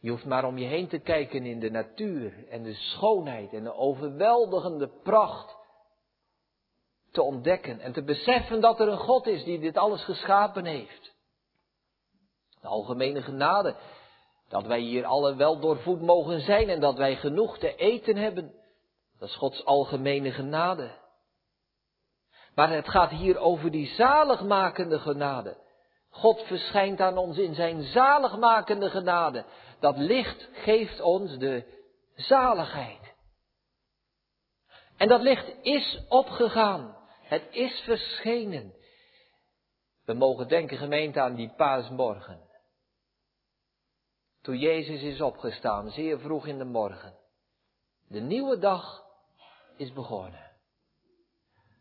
Je 0.00 0.10
hoeft 0.10 0.24
maar 0.24 0.44
om 0.44 0.58
je 0.58 0.66
heen 0.66 0.88
te 0.88 0.98
kijken 0.98 1.46
in 1.46 1.60
de 1.60 1.70
natuur 1.70 2.48
en 2.48 2.62
de 2.62 2.74
schoonheid 2.74 3.52
en 3.52 3.64
de 3.64 3.74
overweldigende 3.74 4.88
pracht 5.02 5.59
te 7.12 7.22
ontdekken 7.22 7.80
en 7.80 7.92
te 7.92 8.02
beseffen 8.02 8.60
dat 8.60 8.80
er 8.80 8.88
een 8.88 8.98
God 8.98 9.26
is 9.26 9.44
die 9.44 9.58
dit 9.58 9.76
alles 9.76 10.04
geschapen 10.04 10.64
heeft. 10.64 11.14
De 12.60 12.68
algemene 12.68 13.22
genade, 13.22 13.76
dat 14.48 14.66
wij 14.66 14.80
hier 14.80 15.04
alle 15.04 15.34
wel 15.34 15.60
doorvoed 15.60 16.00
mogen 16.00 16.40
zijn 16.40 16.68
en 16.68 16.80
dat 16.80 16.96
wij 16.96 17.16
genoeg 17.16 17.58
te 17.58 17.74
eten 17.74 18.16
hebben. 18.16 18.52
Dat 19.18 19.28
is 19.28 19.36
Gods 19.36 19.64
algemene 19.64 20.30
genade. 20.30 20.90
Maar 22.54 22.70
het 22.70 22.88
gaat 22.88 23.10
hier 23.10 23.38
over 23.38 23.70
die 23.70 23.86
zaligmakende 23.86 24.98
genade. 24.98 25.56
God 26.10 26.42
verschijnt 26.42 27.00
aan 27.00 27.18
ons 27.18 27.38
in 27.38 27.54
zijn 27.54 27.82
zaligmakende 27.82 28.90
genade. 28.90 29.44
Dat 29.80 29.96
licht 29.96 30.48
geeft 30.52 31.00
ons 31.00 31.38
de 31.38 31.64
zaligheid. 32.14 33.14
En 34.96 35.08
dat 35.08 35.20
licht 35.22 35.54
is 35.62 36.02
opgegaan. 36.08 36.96
Het 37.30 37.46
is 37.50 37.80
verschenen. 37.80 38.74
We 40.04 40.12
mogen 40.12 40.48
denken 40.48 40.76
gemeente 40.76 41.20
aan 41.20 41.34
die 41.34 41.54
paasmorgen. 41.56 42.40
Toen 44.42 44.58
Jezus 44.58 45.02
is 45.02 45.20
opgestaan, 45.20 45.90
zeer 45.90 46.18
vroeg 46.18 46.46
in 46.46 46.58
de 46.58 46.64
morgen. 46.64 47.18
De 48.08 48.20
nieuwe 48.20 48.58
dag 48.58 49.04
is 49.76 49.92
begonnen. 49.92 50.50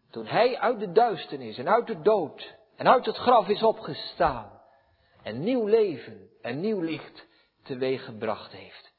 Toen 0.09 0.25
hij 0.25 0.57
uit 0.57 0.79
de 0.79 0.91
duisternis 0.91 1.57
en 1.57 1.69
uit 1.69 1.87
de 1.87 2.01
dood 2.01 2.55
en 2.75 2.87
uit 2.87 3.05
het 3.05 3.17
graf 3.17 3.47
is 3.47 3.63
opgestaan. 3.63 4.61
En 5.23 5.39
nieuw 5.39 5.65
leven 5.65 6.29
en 6.41 6.59
nieuw 6.59 6.81
licht 6.81 7.27
teweeg 7.63 8.05
gebracht 8.05 8.51
heeft. 8.51 8.93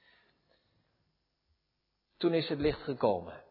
Toen 2.17 2.35
is 2.35 2.49
het 2.49 2.59
licht 2.59 2.83
gekomen. 2.83 3.50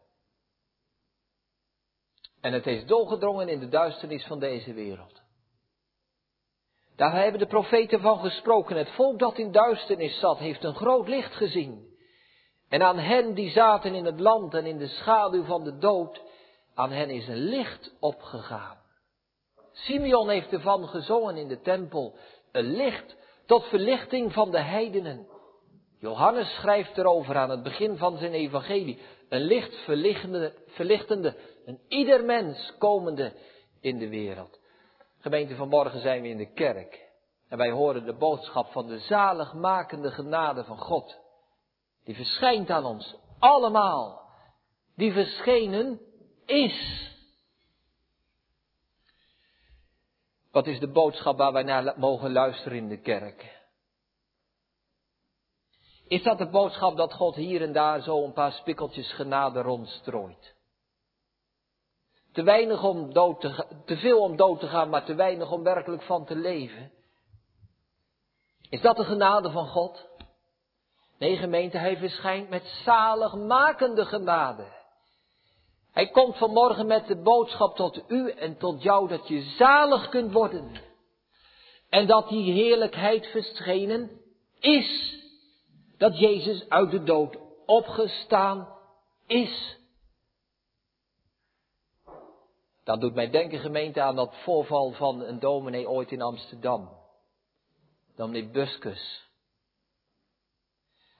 En 2.40 2.52
het 2.52 2.66
is 2.66 2.86
doorgedrongen 2.86 3.48
in 3.48 3.60
de 3.60 3.68
duisternis 3.68 4.24
van 4.24 4.38
deze 4.38 4.72
wereld. 4.72 5.20
Daar 6.96 7.14
hebben 7.14 7.40
de 7.40 7.46
profeten 7.46 8.00
van 8.00 8.18
gesproken. 8.18 8.76
Het 8.76 8.90
volk 8.90 9.18
dat 9.18 9.38
in 9.38 9.52
duisternis 9.52 10.18
zat, 10.18 10.38
heeft 10.38 10.64
een 10.64 10.74
groot 10.74 11.08
licht 11.08 11.34
gezien. 11.34 11.88
En 12.68 12.82
aan 12.82 12.98
hen 12.98 13.34
die 13.34 13.50
zaten 13.50 13.94
in 13.94 14.04
het 14.04 14.20
land 14.20 14.54
en 14.54 14.66
in 14.66 14.78
de 14.78 14.86
schaduw 14.86 15.44
van 15.44 15.64
de 15.64 15.78
dood, 15.78 16.22
aan 16.74 16.90
hen 16.90 17.10
is 17.10 17.28
een 17.28 17.44
licht 17.48 17.94
opgegaan. 18.00 18.78
Simeon 19.72 20.28
heeft 20.28 20.52
ervan 20.52 20.88
gezongen 20.88 21.36
in 21.36 21.48
de 21.48 21.60
tempel. 21.60 22.16
Een 22.52 22.76
licht 22.76 23.16
tot 23.46 23.64
verlichting 23.64 24.32
van 24.32 24.50
de 24.50 24.60
heidenen. 24.60 25.26
Johannes 25.98 26.54
schrijft 26.54 26.98
erover 26.98 27.36
aan 27.36 27.50
het 27.50 27.62
begin 27.62 27.96
van 27.96 28.18
zijn 28.18 28.32
evangelie. 28.32 28.98
Een 29.28 29.44
licht 29.44 29.76
verlichtende, 29.76 30.54
verlichtende, 30.66 31.36
een 31.64 31.80
ieder 31.88 32.24
mens 32.24 32.74
komende 32.78 33.32
in 33.80 33.98
de 33.98 34.08
wereld. 34.08 34.58
Gemeente, 35.18 35.54
vanmorgen 35.54 36.00
zijn 36.00 36.22
we 36.22 36.28
in 36.28 36.36
de 36.36 36.52
kerk. 36.52 37.08
En 37.48 37.58
wij 37.58 37.70
horen 37.70 38.04
de 38.04 38.14
boodschap 38.14 38.72
van 38.72 38.86
de 38.86 38.98
zaligmakende 38.98 40.10
genade 40.10 40.64
van 40.64 40.78
God. 40.78 41.18
Die 42.04 42.14
verschijnt 42.14 42.70
aan 42.70 42.84
ons 42.84 43.16
allemaal. 43.38 44.30
Die 44.96 45.12
verschenen 45.12 46.00
is. 46.46 47.08
Wat 50.50 50.66
is 50.66 50.80
de 50.80 50.88
boodschap 50.88 51.38
waar 51.38 51.52
wij 51.52 51.62
naar 51.62 51.94
mogen 51.98 52.32
luisteren 52.32 52.78
in 52.78 52.88
de 52.88 53.00
kerk? 53.00 53.58
Is 56.06 56.22
dat 56.22 56.38
de 56.38 56.48
boodschap 56.48 56.96
dat 56.96 57.12
God 57.12 57.34
hier 57.34 57.62
en 57.62 57.72
daar 57.72 58.00
zo 58.00 58.24
een 58.24 58.32
paar 58.32 58.52
spikkeltjes 58.52 59.12
genade 59.12 59.60
rondstrooit? 59.60 60.54
Te 62.32 62.42
weinig 62.42 62.82
om 62.82 63.12
dood 63.12 63.40
te, 63.40 63.66
te 63.84 63.96
veel 63.96 64.20
om 64.20 64.36
dood 64.36 64.60
te 64.60 64.66
gaan, 64.66 64.88
maar 64.88 65.04
te 65.04 65.14
weinig 65.14 65.50
om 65.50 65.62
werkelijk 65.62 66.02
van 66.02 66.24
te 66.24 66.36
leven. 66.36 66.90
Is 68.68 68.80
dat 68.80 68.96
de 68.96 69.04
genade 69.04 69.50
van 69.50 69.66
God? 69.66 70.08
Nee, 71.18 71.36
gemeente, 71.36 71.78
hij 71.78 71.96
verschijnt 71.96 72.48
met 72.48 72.80
zaligmakende 72.84 74.04
genade. 74.04 74.78
Hij 75.92 76.08
komt 76.08 76.36
vanmorgen 76.36 76.86
met 76.86 77.06
de 77.06 77.16
boodschap 77.16 77.76
tot 77.76 78.02
u 78.08 78.30
en 78.30 78.56
tot 78.56 78.82
jou 78.82 79.08
dat 79.08 79.28
je 79.28 79.42
zalig 79.42 80.08
kunt 80.08 80.32
worden. 80.32 80.72
En 81.88 82.06
dat 82.06 82.28
die 82.28 82.52
heerlijkheid 82.52 83.26
verschenen 83.26 84.10
is 84.58 85.18
dat 85.98 86.18
Jezus 86.18 86.68
uit 86.68 86.90
de 86.90 87.02
dood 87.02 87.36
opgestaan 87.66 88.68
is. 89.26 89.78
Dat 92.90 93.00
doet 93.00 93.14
mij 93.14 93.30
denken, 93.30 93.58
gemeente, 93.58 94.00
aan 94.00 94.16
dat 94.16 94.36
voorval 94.42 94.92
van 94.92 95.20
een 95.20 95.38
dominee 95.38 95.88
ooit 95.88 96.10
in 96.12 96.22
Amsterdam. 96.22 96.90
Dominee 98.16 98.48
Buskus. 98.48 99.28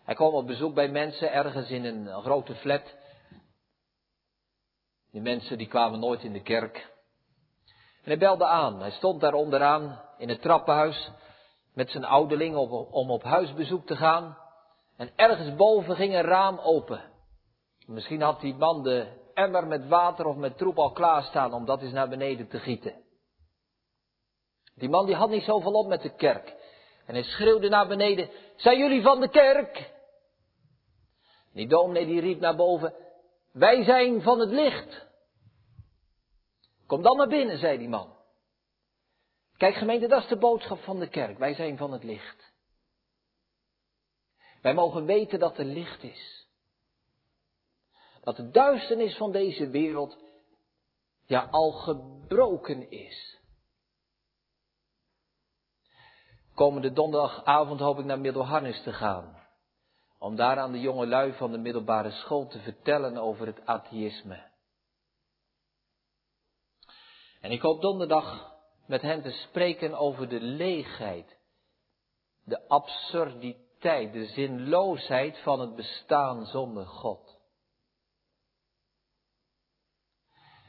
Hij 0.04 0.14
kwam 0.14 0.34
op 0.34 0.46
bezoek 0.46 0.74
bij 0.74 0.88
mensen 0.88 1.32
ergens 1.32 1.70
in 1.70 1.84
een 1.84 2.22
grote 2.22 2.54
flat. 2.54 2.94
Die 5.10 5.20
mensen 5.20 5.58
die 5.58 5.66
kwamen 5.66 6.00
nooit 6.00 6.22
in 6.22 6.32
de 6.32 6.42
kerk. 6.42 6.76
En 8.02 8.08
hij 8.10 8.18
belde 8.18 8.46
aan. 8.46 8.80
Hij 8.80 8.90
stond 8.90 9.20
daar 9.20 9.34
onderaan 9.34 10.00
in 10.18 10.28
het 10.28 10.42
trappenhuis 10.42 11.10
met 11.74 11.90
zijn 11.90 12.04
ouderling 12.04 12.56
om 12.90 13.10
op 13.10 13.22
huisbezoek 13.22 13.86
te 13.86 13.96
gaan. 13.96 14.36
En 14.96 15.10
ergens 15.16 15.56
boven 15.56 15.96
ging 15.96 16.14
een 16.14 16.22
raam 16.22 16.58
open. 16.58 17.02
Misschien 17.86 18.20
had 18.20 18.40
die 18.40 18.54
man 18.54 18.82
de 18.82 19.19
emmer 19.34 19.66
met 19.66 19.88
water 19.88 20.26
of 20.26 20.36
met 20.36 20.58
troep 20.58 20.78
al 20.78 20.92
klaarstaan 20.92 21.52
om 21.52 21.64
dat 21.64 21.82
eens 21.82 21.92
naar 21.92 22.08
beneden 22.08 22.48
te 22.48 22.58
gieten. 22.58 23.04
Die 24.74 24.88
man 24.88 25.06
die 25.06 25.14
had 25.14 25.30
niet 25.30 25.42
zoveel 25.44 25.72
op 25.72 25.86
met 25.86 26.02
de 26.02 26.14
kerk. 26.14 26.54
En 27.06 27.14
hij 27.14 27.24
schreeuwde 27.24 27.68
naar 27.68 27.88
beneden, 27.88 28.30
zijn 28.56 28.78
jullie 28.78 29.02
van 29.02 29.20
de 29.20 29.28
kerk? 29.28 29.92
Die 31.52 31.68
dominee 31.68 32.06
die 32.06 32.20
riep 32.20 32.40
naar 32.40 32.56
boven, 32.56 32.94
wij 33.52 33.84
zijn 33.84 34.22
van 34.22 34.40
het 34.40 34.50
licht. 34.50 35.06
Kom 36.86 37.02
dan 37.02 37.16
naar 37.16 37.28
binnen, 37.28 37.58
zei 37.58 37.78
die 37.78 37.88
man. 37.88 38.18
Kijk 39.56 39.74
gemeente, 39.74 40.08
dat 40.08 40.22
is 40.22 40.28
de 40.28 40.36
boodschap 40.36 40.78
van 40.78 40.98
de 40.98 41.08
kerk. 41.08 41.38
Wij 41.38 41.54
zijn 41.54 41.76
van 41.76 41.92
het 41.92 42.04
licht. 42.04 42.52
Wij 44.62 44.74
mogen 44.74 45.04
weten 45.04 45.38
dat 45.38 45.58
er 45.58 45.64
licht 45.64 46.02
is. 46.02 46.39
Dat 48.20 48.36
de 48.36 48.50
duisternis 48.50 49.16
van 49.16 49.32
deze 49.32 49.68
wereld 49.68 50.18
ja 51.26 51.48
al 51.50 51.70
gebroken 51.72 52.90
is. 52.90 53.38
Komende 56.54 56.92
donderdagavond 56.92 57.80
hoop 57.80 57.98
ik 57.98 58.04
naar 58.04 58.20
Middelharnis 58.20 58.82
te 58.82 58.92
gaan. 58.92 59.38
Om 60.18 60.36
daar 60.36 60.58
aan 60.58 60.72
de 60.72 60.80
jonge 60.80 61.06
lui 61.06 61.32
van 61.32 61.52
de 61.52 61.58
middelbare 61.58 62.10
school 62.10 62.46
te 62.46 62.58
vertellen 62.58 63.16
over 63.16 63.46
het 63.46 63.66
atheïsme. 63.66 64.48
En 67.40 67.50
ik 67.50 67.60
hoop 67.60 67.80
donderdag 67.80 68.54
met 68.86 69.02
hen 69.02 69.22
te 69.22 69.30
spreken 69.30 69.94
over 69.94 70.28
de 70.28 70.40
leegheid, 70.40 71.38
de 72.44 72.68
absurditeit, 72.68 74.12
de 74.12 74.26
zinloosheid 74.26 75.38
van 75.38 75.60
het 75.60 75.76
bestaan 75.76 76.46
zonder 76.46 76.86
God. 76.86 77.29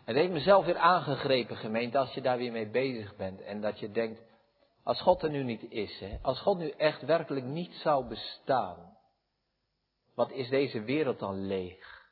Het 0.03 0.15
heeft 0.15 0.31
mezelf 0.31 0.65
weer 0.65 0.77
aangegrepen, 0.77 1.58
gemeente, 1.58 1.98
als 1.98 2.13
je 2.13 2.22
daar 2.22 2.38
weer 2.38 2.51
mee 2.51 2.70
bezig 2.70 3.15
bent 3.15 3.41
en 3.41 3.62
dat 3.62 3.79
je 3.79 3.91
denkt, 3.91 4.22
als 4.84 5.01
God 5.01 5.24
er 5.24 5.29
nu 5.29 5.43
niet 5.43 5.72
is, 5.72 6.00
hè, 6.00 6.17
als 6.22 6.39
God 6.39 6.58
nu 6.58 6.70
echt 6.70 7.01
werkelijk 7.01 7.46
niet 7.46 7.74
zou 7.74 8.08
bestaan, 8.08 8.98
wat 10.15 10.31
is 10.31 10.50
deze 10.50 10.81
wereld 10.81 11.20
dan 11.20 11.46
leeg? 11.46 12.10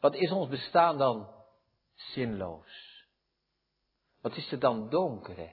Wat 0.00 0.14
is 0.14 0.30
ons 0.30 0.48
bestaan 0.48 0.98
dan 0.98 1.28
zinloos? 1.94 3.06
Wat 4.20 4.36
is 4.36 4.52
er 4.52 4.58
dan 4.58 4.88
donker, 4.88 5.36
hè? 5.36 5.50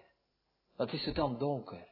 Wat 0.76 0.92
is 0.92 1.06
er 1.06 1.14
dan 1.14 1.38
donker? 1.38 1.88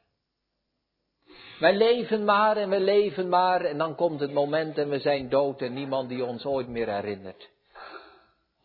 Wij 1.60 1.76
leven 1.76 2.26
maar 2.26 2.58
en 2.58 2.70
we 2.70 2.80
leven 2.80 3.30
maar 3.30 3.62
en 3.62 3.78
dan 3.78 3.96
komt 3.96 4.20
het 4.20 4.34
moment 4.34 4.78
en 4.78 4.90
we 4.90 5.00
zijn 5.00 5.30
dood 5.30 5.62
en 5.62 5.74
niemand 5.74 6.10
die 6.10 6.26
ons 6.26 6.46
ooit 6.46 6.68
meer 6.68 6.90
herinnert. 6.90 7.50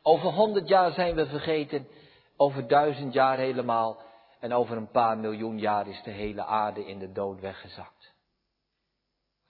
Over 0.07 0.33
honderd 0.33 0.69
jaar 0.69 0.93
zijn 0.93 1.15
we 1.15 1.27
vergeten, 1.27 1.89
over 2.37 2.69
duizend 2.69 3.13
jaar 3.13 3.39
helemaal 3.39 4.03
en 4.41 4.53
over 4.53 4.77
een 4.77 4.91
paar 4.91 5.19
miljoen 5.19 5.59
jaar 5.59 5.89
is 5.89 6.03
de 6.03 6.11
hele 6.11 6.45
aarde 6.45 6.87
in 6.87 6.99
de 6.99 7.13
dood 7.13 7.41
weggezakt. 7.41 8.13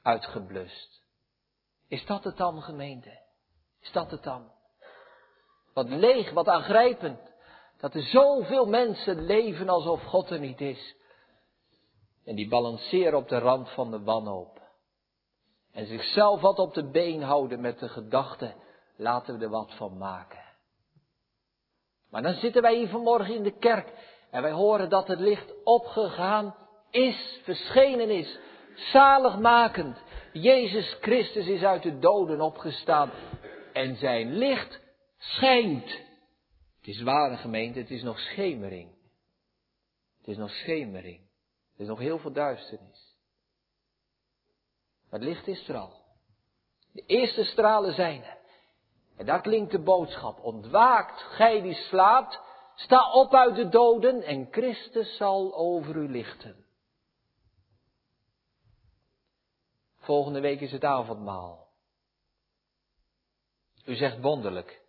Uitgeblust. 0.02 1.02
Is 1.88 2.06
dat 2.06 2.24
het 2.24 2.36
dan, 2.36 2.62
gemeente? 2.62 3.20
Is 3.80 3.92
dat 3.92 4.10
het 4.10 4.22
dan? 4.22 4.50
Wat 5.72 5.88
leeg, 5.88 6.30
wat 6.30 6.48
aangrijpend. 6.48 7.20
Dat 7.80 7.94
er 7.94 8.02
zoveel 8.02 8.66
mensen 8.66 9.24
leven 9.24 9.68
alsof 9.68 10.02
God 10.02 10.30
er 10.30 10.40
niet 10.40 10.60
is. 10.60 10.94
En 12.24 12.34
die 12.34 12.48
balanceren 12.48 13.18
op 13.18 13.28
de 13.28 13.38
rand 13.38 13.70
van 13.70 13.90
de 13.90 14.02
wanhoop. 14.02 14.60
En 15.72 15.86
zichzelf 15.86 16.40
wat 16.40 16.58
op 16.58 16.74
de 16.74 16.90
been 16.90 17.22
houden 17.22 17.60
met 17.60 17.78
de 17.78 17.88
gedachte, 17.88 18.54
laten 18.96 19.38
we 19.38 19.44
er 19.44 19.50
wat 19.50 19.74
van 19.74 19.98
maken. 19.98 20.43
Maar 22.14 22.22
dan 22.22 22.34
zitten 22.34 22.62
wij 22.62 22.76
hier 22.76 22.88
vanmorgen 22.88 23.34
in 23.34 23.42
de 23.42 23.58
kerk 23.58 23.92
en 24.30 24.42
wij 24.42 24.52
horen 24.52 24.88
dat 24.88 25.08
het 25.08 25.20
licht 25.20 25.64
opgegaan 25.64 26.54
is, 26.90 27.40
verschenen 27.42 28.10
is, 28.10 28.38
zaligmakend. 28.74 30.02
Jezus 30.32 30.96
Christus 31.00 31.46
is 31.46 31.62
uit 31.62 31.82
de 31.82 31.98
doden 31.98 32.40
opgestaan 32.40 33.10
en 33.72 33.96
zijn 33.96 34.36
licht 34.36 34.80
schijnt. 35.18 35.90
Het 36.76 36.86
is 36.86 37.02
ware 37.02 37.36
gemeente, 37.36 37.78
het 37.78 37.90
is 37.90 38.02
nog 38.02 38.18
schemering. 38.18 38.94
Het 40.18 40.28
is 40.28 40.36
nog 40.36 40.50
schemering. 40.50 41.20
Er 41.76 41.80
is 41.80 41.88
nog 41.88 41.98
heel 41.98 42.18
veel 42.18 42.32
duisternis. 42.32 43.18
Maar 45.10 45.20
het 45.20 45.28
licht 45.28 45.46
is 45.46 45.68
er 45.68 45.76
al. 45.76 46.02
De 46.92 47.04
eerste 47.06 47.44
stralen 47.44 47.94
zijn 47.94 48.24
er. 48.24 48.38
En 49.16 49.26
daar 49.26 49.40
klinkt 49.40 49.70
de 49.70 49.82
boodschap. 49.82 50.38
Ontwaakt, 50.40 51.20
gij 51.20 51.60
die 51.62 51.74
slaapt, 51.74 52.40
sta 52.74 53.12
op 53.12 53.34
uit 53.34 53.54
de 53.54 53.68
doden 53.68 54.22
en 54.22 54.48
Christus 54.50 55.16
zal 55.16 55.54
over 55.54 55.96
u 55.96 56.08
lichten. 56.10 56.64
Volgende 59.96 60.40
week 60.40 60.60
is 60.60 60.72
het 60.72 60.84
avondmaal. 60.84 61.68
U 63.84 63.94
zegt 63.94 64.20
wonderlijk 64.20 64.82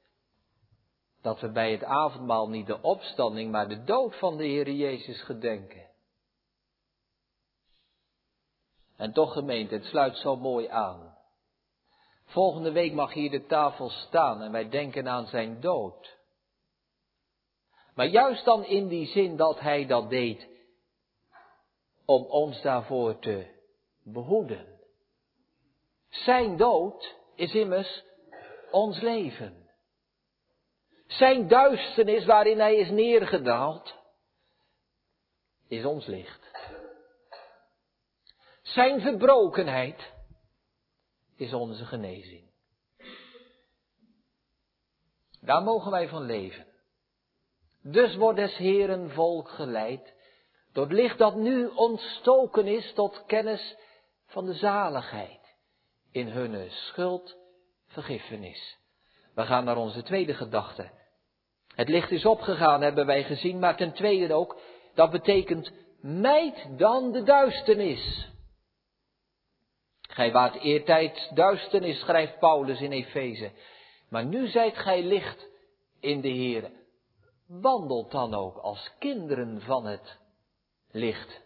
dat 1.22 1.40
we 1.40 1.52
bij 1.52 1.72
het 1.72 1.84
avondmaal 1.84 2.50
niet 2.50 2.68
de 2.68 2.82
opstanding, 2.82 3.52
maar 3.52 3.68
de 3.68 3.84
dood 3.84 4.16
van 4.16 4.38
de 4.38 4.44
Heer 4.44 4.72
Jezus 4.72 5.22
gedenken. 5.22 5.90
En 8.96 9.14
toch 9.14 9.34
gemeente, 9.34 9.74
het 9.74 9.84
sluit 9.84 10.18
zo 10.18 10.36
mooi 10.36 10.68
aan. 10.68 11.15
Volgende 12.26 12.72
week 12.72 12.94
mag 12.94 13.14
hier 13.14 13.32
de 13.32 13.46
tafel 13.46 13.90
staan 13.90 14.42
en 14.42 14.52
wij 14.52 14.70
denken 14.70 15.08
aan 15.08 15.28
zijn 15.28 15.60
dood. 15.60 16.18
Maar 17.96 18.08
juist 18.08 18.46
dan 18.46 18.66
in 18.66 18.88
die 18.88 19.08
zin 19.08 19.38
dat 19.38 19.60
hij 19.60 19.86
dat 19.86 20.10
deed 20.10 20.48
om 22.06 22.24
ons 22.24 22.62
daarvoor 22.62 23.20
te 23.20 23.48
behoeden. 24.04 24.80
Zijn 26.10 26.58
dood 26.58 27.16
is 27.36 27.54
immers 27.54 28.04
ons 28.72 29.02
leven. 29.02 29.70
Zijn 31.08 31.48
duisternis 31.48 32.26
waarin 32.26 32.60
hij 32.60 32.76
is 32.76 32.90
neergedaald, 32.90 33.96
is 35.68 35.86
ons 35.86 36.06
licht. 36.06 36.52
Zijn 38.62 39.02
verbrokenheid 39.02 40.14
is 41.36 41.54
onze 41.54 41.86
genezing. 41.86 42.44
Daar 45.42 45.64
mogen 45.64 45.92
wij 45.92 46.08
van 46.08 46.22
leven. 46.22 46.66
Dus 47.82 48.16
wordt 48.16 48.40
des 48.40 48.56
Heeren 48.56 49.12
volk 49.12 49.50
geleid 49.50 50.14
door 50.74 50.84
het 50.84 50.94
licht 50.94 51.18
dat 51.18 51.36
nu 51.36 51.68
ontstoken 51.68 52.68
is 52.68 52.94
tot 52.94 53.24
kennis 53.26 53.76
van 54.26 54.46
de 54.46 54.54
zaligheid 54.54 55.56
in 56.12 56.28
hunne 56.28 56.70
schuld 56.70 57.38
vergiffenis. 57.88 58.78
We 59.34 59.46
gaan 59.46 59.66
naar 59.66 59.78
onze 59.78 60.04
tweede 60.04 60.34
gedachte. 60.34 60.90
Het 61.76 61.90
licht 61.90 62.12
is 62.12 62.26
opgegaan, 62.26 62.82
hebben 62.82 63.06
wij 63.06 63.24
gezien, 63.24 63.60
maar 63.60 63.78
ten 63.78 63.94
tweede 63.94 64.34
ook, 64.34 64.60
dat 64.94 65.12
betekent, 65.12 65.72
mijt 66.02 66.68
dan 66.78 67.12
de 67.12 67.24
duisternis. 67.24 68.30
Gij 70.16 70.32
waart 70.32 70.56
eertijds 70.56 71.30
duisternis, 71.30 72.00
schrijft 72.00 72.40
Paulus 72.40 72.82
in 72.82 72.92
Efeze. 72.92 73.52
Maar 74.10 74.26
nu 74.26 74.48
zijt 74.48 74.78
gij 74.78 75.04
licht 75.04 75.48
in 76.00 76.22
de 76.22 76.28
Heer. 76.28 76.72
Wandelt 77.48 78.12
dan 78.12 78.34
ook 78.34 78.58
als 78.58 78.92
kinderen 79.00 79.62
van 79.62 79.86
het 79.86 80.20
licht. 80.92 81.42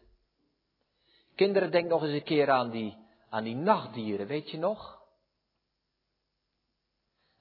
Kinderen, 1.36 1.72
denk 1.72 1.90
nog 1.90 2.04
eens 2.04 2.14
een 2.14 2.24
keer 2.24 2.50
aan 2.50 2.70
die, 2.70 2.98
aan 3.30 3.44
die 3.44 3.56
nachtdieren, 3.56 4.28
weet 4.28 4.50
je 4.50 4.58
nog? 4.58 5.02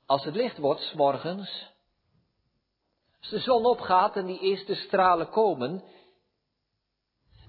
Als 0.07 0.25
het 0.25 0.35
licht 0.35 0.59
wordt, 0.59 0.81
s 0.81 0.93
morgens, 0.93 1.73
als 3.21 3.31
de 3.31 3.39
zon 3.39 3.65
opgaat 3.65 4.17
en 4.17 4.27
die 4.27 4.41
eerste 4.41 4.75
stralen 4.75 5.31
komen, 5.31 5.85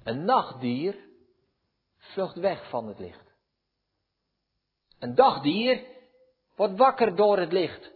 een 0.04 0.26
nachtdier 0.26 1.08
vlucht 1.98 2.36
weg 2.36 2.70
van 2.70 2.88
het 2.88 3.00
licht. 3.00 3.29
Een 5.00 5.16
dagdier 5.16 5.86
wordt 6.56 6.78
wakker 6.78 7.16
door 7.16 7.38
het 7.38 7.52
licht 7.52 7.92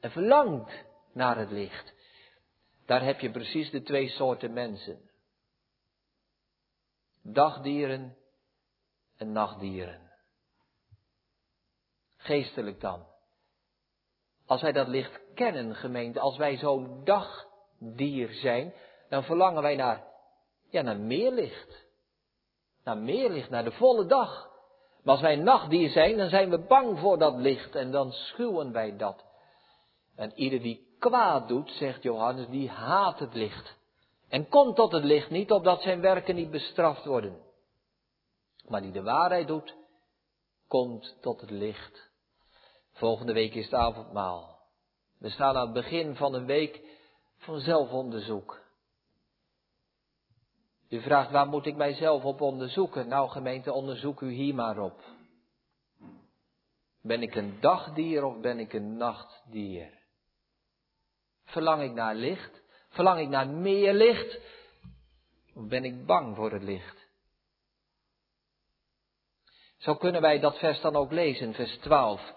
en 0.00 0.10
verlangt 0.10 0.84
naar 1.12 1.38
het 1.38 1.50
licht. 1.50 1.92
Daar 2.86 3.04
heb 3.04 3.20
je 3.20 3.30
precies 3.30 3.70
de 3.70 3.82
twee 3.82 4.08
soorten 4.08 4.52
mensen. 4.52 5.10
Dagdieren 7.22 8.16
en 9.16 9.32
nachtdieren. 9.32 10.12
Geestelijk 12.16 12.80
dan. 12.80 13.06
Als 14.46 14.62
wij 14.62 14.72
dat 14.72 14.88
licht 14.88 15.20
kennen, 15.34 15.74
gemeente, 15.74 16.20
als 16.20 16.36
wij 16.36 16.56
zo'n 16.56 17.04
dagdier 17.04 18.32
zijn, 18.32 18.74
dan 19.08 19.24
verlangen 19.24 19.62
wij 19.62 19.76
naar, 19.76 20.04
ja, 20.70 20.82
naar 20.82 20.98
meer 20.98 21.32
licht. 21.32 21.86
Naar 22.84 22.98
meer 22.98 23.30
licht, 23.30 23.50
naar 23.50 23.64
de 23.64 23.72
volle 23.72 24.06
dag. 24.06 24.53
Maar 25.04 25.14
als 25.14 25.22
wij 25.22 25.36
nachtdier 25.36 25.90
zijn, 25.90 26.16
dan 26.16 26.28
zijn 26.28 26.50
we 26.50 26.58
bang 26.58 26.98
voor 26.98 27.18
dat 27.18 27.36
licht 27.36 27.74
en 27.74 27.90
dan 27.90 28.12
schuwen 28.12 28.72
wij 28.72 28.96
dat. 28.96 29.24
En 30.16 30.32
ieder 30.34 30.62
die 30.62 30.96
kwaad 30.98 31.48
doet, 31.48 31.70
zegt 31.70 32.02
Johannes, 32.02 32.48
die 32.48 32.70
haat 32.70 33.18
het 33.18 33.34
licht. 33.34 33.76
En 34.28 34.48
komt 34.48 34.76
tot 34.76 34.92
het 34.92 35.04
licht 35.04 35.30
niet, 35.30 35.52
opdat 35.52 35.82
zijn 35.82 36.00
werken 36.00 36.34
niet 36.34 36.50
bestraft 36.50 37.04
worden. 37.04 37.38
Maar 38.68 38.80
die 38.80 38.92
de 38.92 39.02
waarheid 39.02 39.46
doet, 39.46 39.74
komt 40.68 41.16
tot 41.20 41.40
het 41.40 41.50
licht. 41.50 42.10
Volgende 42.92 43.32
week 43.32 43.54
is 43.54 43.64
het 43.64 43.74
avondmaal. 43.74 44.58
We 45.18 45.30
staan 45.30 45.56
aan 45.56 45.64
het 45.64 45.72
begin 45.72 46.16
van 46.16 46.34
een 46.34 46.46
week 46.46 46.80
van 47.38 47.60
zelfonderzoek. 47.60 48.63
U 50.88 51.00
vraagt, 51.00 51.30
waar 51.30 51.46
moet 51.46 51.66
ik 51.66 51.76
mijzelf 51.76 52.24
op 52.24 52.40
onderzoeken? 52.40 53.08
Nou 53.08 53.30
gemeente, 53.30 53.72
onderzoek 53.72 54.20
u 54.20 54.30
hier 54.30 54.54
maar 54.54 54.78
op. 54.78 55.00
Ben 57.02 57.22
ik 57.22 57.34
een 57.34 57.60
dagdier 57.60 58.24
of 58.24 58.40
ben 58.40 58.58
ik 58.58 58.72
een 58.72 58.96
nachtdier? 58.96 60.02
Verlang 61.44 61.82
ik 61.82 61.92
naar 61.92 62.14
licht? 62.14 62.62
Verlang 62.88 63.20
ik 63.20 63.28
naar 63.28 63.48
meer 63.48 63.92
licht? 63.92 64.40
Of 65.54 65.66
ben 65.66 65.84
ik 65.84 66.06
bang 66.06 66.36
voor 66.36 66.52
het 66.52 66.62
licht? 66.62 67.06
Zo 69.76 69.94
kunnen 69.94 70.20
wij 70.20 70.40
dat 70.40 70.58
vers 70.58 70.80
dan 70.80 70.96
ook 70.96 71.12
lezen, 71.12 71.54
vers 71.54 71.76
12. 71.76 72.32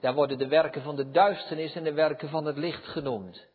Daar 0.00 0.14
worden 0.14 0.38
de 0.38 0.48
werken 0.48 0.82
van 0.82 0.96
de 0.96 1.10
duisternis 1.10 1.74
en 1.74 1.84
de 1.84 1.92
werken 1.92 2.28
van 2.28 2.44
het 2.44 2.56
licht 2.56 2.84
genoemd. 2.84 3.46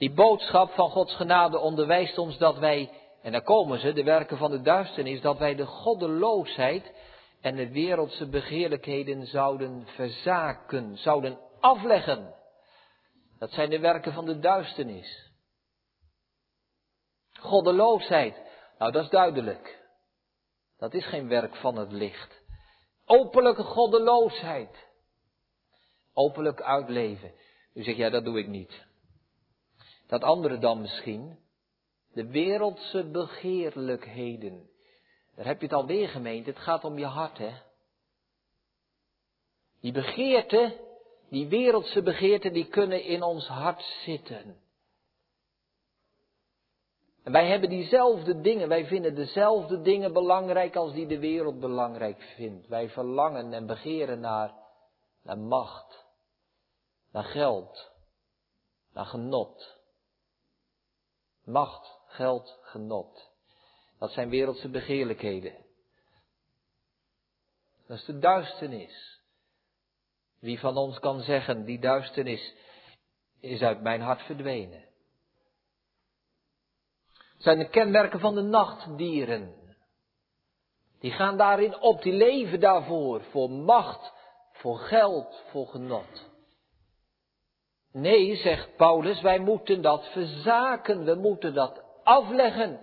Die 0.00 0.12
boodschap 0.12 0.70
van 0.70 0.90
Gods 0.90 1.14
genade 1.14 1.58
onderwijst 1.58 2.18
ons 2.18 2.38
dat 2.38 2.58
wij, 2.58 2.90
en 3.22 3.32
daar 3.32 3.42
komen 3.42 3.78
ze, 3.78 3.92
de 3.92 4.02
werken 4.02 4.36
van 4.36 4.50
de 4.50 4.60
duisternis, 4.60 5.20
dat 5.20 5.38
wij 5.38 5.54
de 5.54 5.66
goddeloosheid 5.66 6.92
en 7.40 7.56
de 7.56 7.70
wereldse 7.70 8.28
begeerlijkheden 8.28 9.26
zouden 9.26 9.86
verzaken, 9.86 10.96
zouden 10.96 11.38
afleggen. 11.60 12.34
Dat 13.38 13.50
zijn 13.50 13.70
de 13.70 13.78
werken 13.78 14.12
van 14.12 14.24
de 14.24 14.38
duisternis. 14.38 15.30
Goddeloosheid, 17.32 18.42
nou 18.78 18.92
dat 18.92 19.04
is 19.04 19.10
duidelijk. 19.10 19.88
Dat 20.78 20.94
is 20.94 21.06
geen 21.06 21.28
werk 21.28 21.56
van 21.56 21.76
het 21.76 21.92
licht. 21.92 22.42
Openlijke 23.04 23.62
goddeloosheid. 23.62 24.88
Openlijk 26.12 26.62
uitleven. 26.62 27.32
U 27.74 27.82
zegt, 27.82 27.96
ja, 27.96 28.10
dat 28.10 28.24
doe 28.24 28.38
ik 28.38 28.48
niet. 28.48 28.88
Dat 30.10 30.22
andere 30.22 30.58
dan 30.58 30.80
misschien. 30.80 31.38
De 32.12 32.26
wereldse 32.26 33.10
begeerlijkheden. 33.10 34.70
Daar 35.36 35.46
heb 35.46 35.60
je 35.60 35.66
het 35.66 35.74
alweer 35.74 36.08
gemeend. 36.08 36.46
Het 36.46 36.58
gaat 36.58 36.84
om 36.84 36.98
je 36.98 37.04
hart, 37.06 37.38
hè. 37.38 37.52
Die 39.80 39.92
begeerte, 39.92 40.76
die 41.28 41.48
wereldse 41.48 42.02
begeerten, 42.02 42.52
die 42.52 42.68
kunnen 42.68 43.04
in 43.04 43.22
ons 43.22 43.46
hart 43.46 43.82
zitten. 44.04 44.60
En 47.22 47.32
wij 47.32 47.48
hebben 47.48 47.68
diezelfde 47.68 48.40
dingen, 48.40 48.68
wij 48.68 48.86
vinden 48.86 49.14
dezelfde 49.14 49.82
dingen 49.82 50.12
belangrijk 50.12 50.76
als 50.76 50.92
die 50.92 51.06
de 51.06 51.18
wereld 51.18 51.60
belangrijk 51.60 52.22
vindt. 52.22 52.66
Wij 52.66 52.88
verlangen 52.88 53.52
en 53.52 53.66
begeren 53.66 54.20
naar, 54.20 54.54
naar 55.22 55.38
macht, 55.38 56.06
naar 57.12 57.24
geld, 57.24 57.90
naar 58.92 59.06
genot. 59.06 59.79
Macht, 61.50 61.98
geld, 62.06 62.58
genot. 62.62 63.30
Dat 63.98 64.10
zijn 64.10 64.28
wereldse 64.28 64.68
begeerlijkheden. 64.68 65.54
Dat 67.86 67.98
is 67.98 68.04
de 68.04 68.18
duisternis. 68.18 69.20
Wie 70.38 70.60
van 70.60 70.76
ons 70.76 70.98
kan 70.98 71.20
zeggen, 71.20 71.64
die 71.64 71.78
duisternis 71.78 72.54
is 73.40 73.60
uit 73.60 73.82
mijn 73.82 74.00
hart 74.00 74.22
verdwenen 74.22 74.88
zijn 77.40 77.58
de 77.58 77.68
kenmerken 77.68 78.20
van 78.20 78.34
de 78.34 78.42
nachtdieren. 78.42 79.54
Die 81.00 81.10
gaan 81.10 81.36
daarin 81.36 81.80
op, 81.80 82.02
die 82.02 82.12
leven 82.12 82.60
daarvoor, 82.60 83.22
voor 83.22 83.50
macht, 83.50 84.12
voor 84.52 84.78
geld, 84.78 85.42
voor 85.50 85.66
genot. 85.66 86.29
Nee, 87.92 88.36
zegt 88.36 88.76
Paulus, 88.76 89.20
wij 89.20 89.38
moeten 89.38 89.82
dat 89.82 90.08
verzaken, 90.08 91.04
we 91.04 91.14
moeten 91.14 91.54
dat 91.54 91.82
afleggen. 92.02 92.80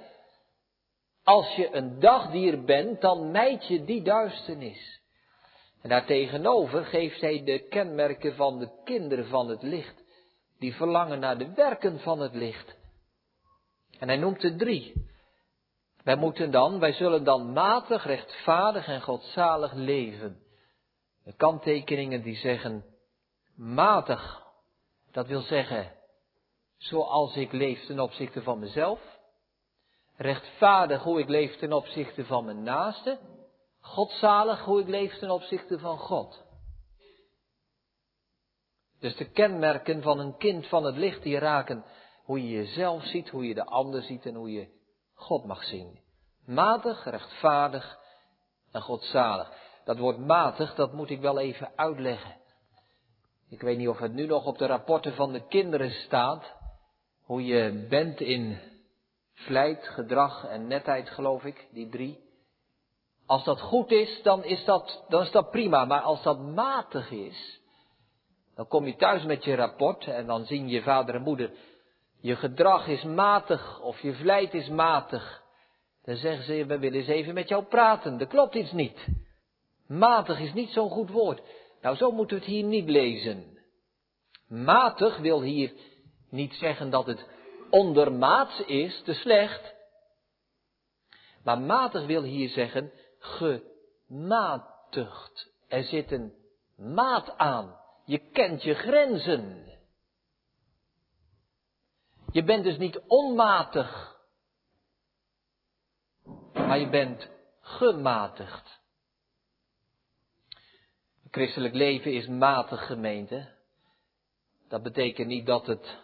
Als 1.24 1.56
je 1.56 1.76
een 1.76 2.00
dagdier 2.00 2.64
bent, 2.64 3.02
dan 3.02 3.32
mijd 3.32 3.68
je 3.68 3.84
die 3.84 4.02
duisternis. 4.02 5.02
En 5.82 5.90
daartegenover 5.90 6.86
geeft 6.86 7.22
hij 7.22 7.44
de 7.44 7.60
kenmerken 7.60 8.36
van 8.36 8.60
de 8.60 8.70
kinderen 8.84 9.28
van 9.28 9.50
het 9.50 9.62
licht, 9.62 10.04
die 10.60 10.76
verlangen 10.76 11.20
naar 11.20 11.38
de 11.38 11.54
werken 11.54 12.00
van 12.00 12.20
het 12.20 12.34
licht. 12.34 12.76
En 14.00 14.08
hij 14.08 14.18
noemt 14.18 14.44
er 14.44 14.58
drie. 14.58 15.06
Wij 16.04 16.16
moeten 16.16 16.52
dan, 16.52 16.80
wij 16.80 16.94
zullen 16.94 17.24
dan 17.24 17.54
matig, 17.54 18.06
rechtvaardig 18.06 18.88
en 18.88 19.02
godzalig 19.02 19.74
leven. 19.74 20.40
De 21.24 21.34
kanttekeningen 21.36 22.22
die 22.22 22.36
zeggen 22.36 22.86
matig, 23.56 24.47
dat 25.18 25.28
wil 25.28 25.42
zeggen 25.42 25.92
zoals 26.78 27.36
ik 27.36 27.52
leef 27.52 27.86
ten 27.86 28.00
opzichte 28.00 28.42
van 28.42 28.60
mezelf. 28.60 29.00
Rechtvaardig 30.16 31.04
hoe 31.04 31.20
ik 31.20 31.28
leef 31.28 31.58
ten 31.58 31.74
opzichte 31.74 32.26
van 32.26 32.46
mijn 32.46 32.64
naaste. 32.64 33.20
Godzalig 33.80 34.64
hoe 34.64 34.80
ik 34.82 34.88
leef 34.88 35.18
ten 35.18 35.30
opzichte 35.30 35.80
van 35.80 35.98
God. 35.98 36.44
Dus 39.00 39.16
de 39.16 39.30
kenmerken 39.30 40.02
van 40.02 40.20
een 40.20 40.38
kind 40.38 40.68
van 40.68 40.84
het 40.84 40.96
licht 40.96 41.24
die 41.24 41.40
raken 41.40 41.86
hoe 42.24 42.44
je 42.44 42.50
jezelf 42.50 43.04
ziet, 43.04 43.30
hoe 43.30 43.48
je 43.48 43.54
de 43.54 43.66
ander 43.66 44.02
ziet 44.02 44.26
en 44.26 44.36
hoe 44.36 44.52
je 44.52 44.70
God 45.14 45.46
mag 45.46 45.64
zien. 45.64 46.00
Matig, 46.46 47.04
rechtvaardig 47.04 48.00
en 48.72 48.82
godzalig. 48.82 49.52
Dat 49.86 49.98
woord 49.98 50.18
matig, 50.18 50.76
dat 50.76 50.94
moet 50.94 51.10
ik 51.10 51.22
wel 51.22 51.40
even 51.40 51.72
uitleggen. 51.76 52.46
Ik 53.50 53.62
weet 53.62 53.78
niet 53.78 53.88
of 53.88 54.00
het 54.00 54.14
nu 54.14 54.26
nog 54.26 54.46
op 54.46 54.58
de 54.58 54.66
rapporten 54.66 55.14
van 55.14 55.32
de 55.32 55.48
kinderen 55.48 55.92
staat. 55.92 56.56
Hoe 57.24 57.46
je 57.46 57.86
bent 57.90 58.20
in 58.20 58.58
vlijt, 59.34 59.88
gedrag 59.88 60.46
en 60.46 60.68
netheid, 60.68 61.10
geloof 61.10 61.44
ik, 61.44 61.68
die 61.72 61.90
drie. 61.90 62.20
Als 63.26 63.44
dat 63.44 63.62
goed 63.62 63.92
is, 63.92 64.22
dan 64.24 64.44
is 64.44 64.66
dat, 64.66 65.06
dan 65.10 65.22
is 65.22 65.32
dat 65.32 65.52
prima. 65.52 65.86
Maar 65.86 66.02
als 66.02 66.24
dat 66.24 66.40
matig 66.40 67.12
is, 67.12 67.62
dan 68.56 68.68
kom 68.68 68.86
je 68.86 68.96
thuis 68.96 69.24
met 69.24 69.44
je 69.44 69.56
rapport 69.56 70.08
en 70.08 70.26
dan 70.26 70.46
zien 70.46 70.70
je 70.70 70.82
vader 70.82 71.16
en 71.16 71.22
moeder, 71.22 71.52
je 72.20 72.36
gedrag 72.36 72.88
is 72.88 73.04
matig 73.04 73.82
of 73.82 74.00
je 74.00 74.14
vlijt 74.14 74.54
is 74.54 74.70
matig. 74.70 75.44
Dan 76.04 76.16
zeggen 76.16 76.44
ze, 76.44 76.66
we 76.66 76.80
willen 76.80 77.00
eens 77.00 77.08
even 77.08 77.34
met 77.34 77.50
jou 77.50 77.64
praten. 77.64 78.20
Er 78.20 78.28
klopt 78.28 78.56
iets 78.56 78.72
niet. 78.72 79.08
Matig 79.88 80.40
is 80.40 80.54
niet 80.54 80.70
zo'n 80.70 80.90
goed 80.90 81.10
woord. 81.10 81.42
Nou, 81.82 81.96
zo 81.96 82.12
moeten 82.12 82.38
we 82.38 82.44
het 82.44 82.54
hier 82.54 82.64
niet 82.64 82.90
lezen. 82.90 83.58
Matig 84.48 85.18
wil 85.18 85.42
hier 85.42 85.74
niet 86.30 86.54
zeggen 86.54 86.90
dat 86.90 87.06
het 87.06 87.28
ondermaats 87.70 88.60
is, 88.60 89.02
te 89.02 89.14
slecht. 89.14 89.76
Maar 91.44 91.60
matig 91.60 92.06
wil 92.06 92.24
hier 92.24 92.50
zeggen 92.50 92.92
gematigd. 93.20 94.56
Er 95.68 95.84
zit 95.84 96.12
een 96.12 96.34
maat 96.76 97.38
aan. 97.38 97.80
Je 98.06 98.18
kent 98.18 98.64
je 98.64 98.74
grenzen. 98.74 99.66
Je 102.32 102.44
bent 102.44 102.64
dus 102.64 102.78
niet 102.78 103.02
onmatig, 103.08 104.18
maar 106.54 106.80
je 106.80 106.90
bent 106.90 107.30
gematigd. 107.62 108.80
Christelijk 111.32 111.74
leven 111.74 112.14
is 112.14 112.28
matig 112.28 112.86
gemeente. 112.86 113.56
Dat 114.68 114.84
betekent 114.84 115.28
niet 115.28 115.46
dat 115.46 115.68
het 115.68 115.98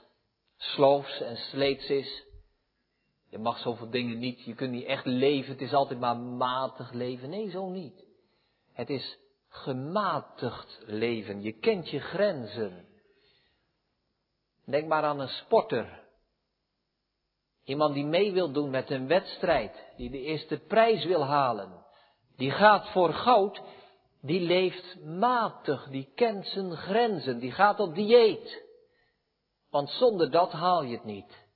sloofs 0.57 1.21
en 1.21 1.37
sleets 1.37 1.89
is. 1.89 2.25
Je 3.29 3.37
mag 3.37 3.57
zoveel 3.57 3.89
dingen 3.89 4.19
niet, 4.19 4.43
je 4.43 4.55
kunt 4.55 4.71
niet 4.71 4.85
echt 4.85 5.05
leven, 5.05 5.51
het 5.51 5.61
is 5.61 5.73
altijd 5.73 5.99
maar 5.99 6.17
matig 6.17 6.91
leven. 6.91 7.29
Nee, 7.29 7.49
zo 7.49 7.69
niet. 7.69 8.05
Het 8.73 8.89
is 8.89 9.17
gematigd 9.49 10.83
leven. 10.85 11.41
Je 11.41 11.51
kent 11.51 11.89
je 11.89 11.99
grenzen. 11.99 12.85
Denk 14.65 14.87
maar 14.87 15.03
aan 15.03 15.19
een 15.19 15.27
sporter. 15.27 16.01
Iemand 17.63 17.93
die 17.93 18.05
mee 18.05 18.31
wil 18.31 18.51
doen 18.51 18.69
met 18.69 18.89
een 18.89 19.07
wedstrijd, 19.07 19.93
die 19.97 20.09
de 20.09 20.21
eerste 20.21 20.57
prijs 20.57 21.05
wil 21.05 21.25
halen. 21.25 21.85
Die 22.35 22.51
gaat 22.51 22.91
voor 22.91 23.13
goud, 23.13 23.61
die 24.25 24.39
leeft 24.39 24.99
matig, 25.03 25.87
die 25.89 26.11
kent 26.15 26.45
zijn 26.45 26.75
grenzen, 26.75 27.39
die 27.39 27.51
gaat 27.51 27.79
op 27.79 27.95
dieet. 27.95 28.63
Want 29.69 29.89
zonder 29.89 30.31
dat 30.31 30.51
haal 30.51 30.83
je 30.83 30.95
het 30.95 31.03
niet. 31.03 31.47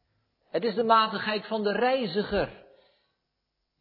Het 0.50 0.64
is 0.64 0.76
de 0.76 0.84
matigheid 0.84 1.46
van 1.46 1.64
de 1.64 1.72
reiziger. 1.72 2.66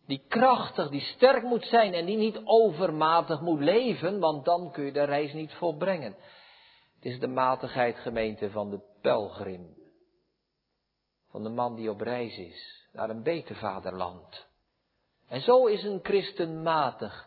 Die 0.06 0.24
krachtig, 0.28 0.88
die 0.88 1.00
sterk 1.00 1.42
moet 1.42 1.64
zijn 1.64 1.94
en 1.94 2.06
die 2.06 2.16
niet 2.16 2.40
overmatig 2.44 3.40
moet 3.40 3.60
leven, 3.60 4.18
want 4.18 4.44
dan 4.44 4.72
kun 4.72 4.84
je 4.84 4.92
de 4.92 5.04
reis 5.04 5.32
niet 5.32 5.52
volbrengen. 5.52 6.16
Het 6.94 7.04
is 7.04 7.20
de 7.20 7.28
matigheid 7.28 7.96
gemeente 7.96 8.50
van 8.50 8.70
de 8.70 8.80
pelgrim. 9.00 9.76
Van 11.30 11.42
de 11.42 11.48
man 11.48 11.74
die 11.74 11.90
op 11.90 12.00
reis 12.00 12.38
is 12.38 12.88
naar 12.92 13.10
een 13.10 13.22
beter 13.22 13.56
vaderland. 13.56 14.46
En 15.28 15.40
zo 15.40 15.66
is 15.66 15.82
een 15.82 16.00
christen 16.02 16.62
matig. 16.62 17.25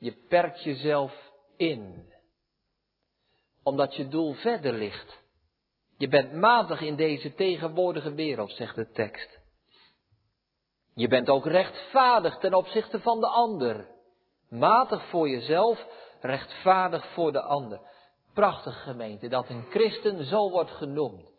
Je 0.00 0.12
perkt 0.28 0.62
jezelf 0.62 1.32
in. 1.56 2.12
Omdat 3.62 3.94
je 3.94 4.08
doel 4.08 4.32
verder 4.32 4.72
ligt. 4.72 5.18
Je 5.98 6.08
bent 6.08 6.32
matig 6.32 6.80
in 6.80 6.96
deze 6.96 7.34
tegenwoordige 7.34 8.14
wereld, 8.14 8.50
zegt 8.52 8.74
de 8.74 8.90
tekst. 8.90 9.38
Je 10.94 11.08
bent 11.08 11.28
ook 11.28 11.46
rechtvaardig 11.46 12.38
ten 12.38 12.54
opzichte 12.54 13.00
van 13.00 13.20
de 13.20 13.26
ander. 13.26 13.88
Matig 14.48 15.08
voor 15.08 15.28
jezelf, 15.28 15.86
rechtvaardig 16.20 17.06
voor 17.12 17.32
de 17.32 17.42
ander. 17.42 17.80
Prachtig 18.34 18.82
gemeente 18.82 19.28
dat 19.28 19.48
een 19.48 19.66
christen 19.70 20.24
zo 20.24 20.50
wordt 20.50 20.70
genoemd. 20.70 21.30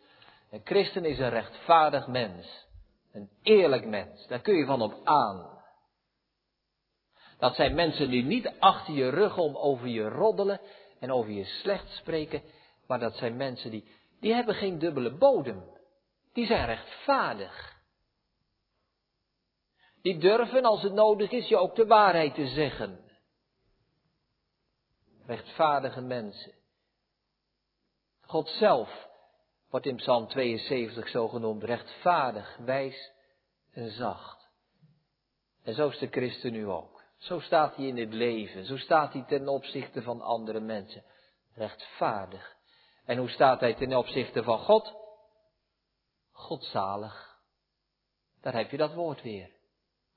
Een 0.52 0.62
christen 0.63 1.06
is 1.06 1.19
een 1.19 1.30
rechtvaardig 1.30 2.08
mens. 2.08 2.67
Een 3.12 3.30
eerlijk 3.41 3.86
mens. 3.86 4.28
Daar 4.28 4.41
kun 4.41 4.56
je 4.56 4.65
van 4.65 4.82
op 4.82 5.02
aan. 5.04 5.61
Dat 7.41 7.56
zijn 7.56 7.75
mensen 7.75 8.10
die 8.10 8.23
niet 8.23 8.51
achter 8.60 8.93
je 8.93 9.10
rug 9.10 9.38
om 9.38 9.56
over 9.56 9.88
je 9.88 10.10
roddelen 10.10 10.62
en 10.99 11.12
over 11.12 11.32
je 11.32 11.43
slecht 11.43 11.89
spreken. 11.89 12.43
Maar 12.88 12.99
dat 12.99 13.15
zijn 13.15 13.36
mensen 13.36 13.71
die, 13.71 13.88
die 14.19 14.34
hebben 14.34 14.56
geen 14.56 14.80
dubbele 14.80 15.12
bodem. 15.12 15.63
Die 16.34 16.45
zijn 16.45 16.65
rechtvaardig. 16.65 17.80
Die 20.01 20.17
durven, 20.17 20.63
als 20.63 20.82
het 20.82 20.93
nodig 20.93 21.32
is, 21.32 21.47
je 21.47 21.58
ook 21.58 21.75
de 21.75 21.86
waarheid 21.86 22.34
te 22.34 22.47
zeggen. 22.47 22.99
Rechtvaardige 25.25 26.01
mensen. 26.01 26.54
God 28.21 28.47
zelf 28.47 29.08
wordt 29.69 29.86
in 29.86 29.95
Psalm 29.95 30.27
72 30.27 31.10
zo 31.10 31.27
genoemd, 31.27 31.63
rechtvaardig, 31.63 32.58
wijs 32.58 33.12
en 33.71 33.91
zacht. 33.91 34.49
En 35.63 35.73
zo 35.73 35.88
is 35.88 35.97
de 35.97 36.08
christen 36.08 36.51
nu 36.51 36.67
ook. 36.67 36.90
Zo 37.21 37.39
staat 37.39 37.75
hij 37.75 37.86
in 37.86 37.97
het 37.97 38.13
leven, 38.13 38.65
zo 38.65 38.77
staat 38.77 39.13
hij 39.13 39.23
ten 39.27 39.47
opzichte 39.47 40.01
van 40.01 40.21
andere 40.21 40.60
mensen. 40.60 41.03
Rechtvaardig. 41.53 42.55
En 43.05 43.17
hoe 43.17 43.29
staat 43.29 43.60
hij 43.60 43.73
ten 43.73 43.97
opzichte 43.97 44.43
van 44.43 44.60
God? 44.60 44.93
Godzalig. 46.31 47.39
Daar 48.41 48.53
heb 48.53 48.71
je 48.71 48.77
dat 48.77 48.93
woord 48.93 49.21
weer. 49.21 49.49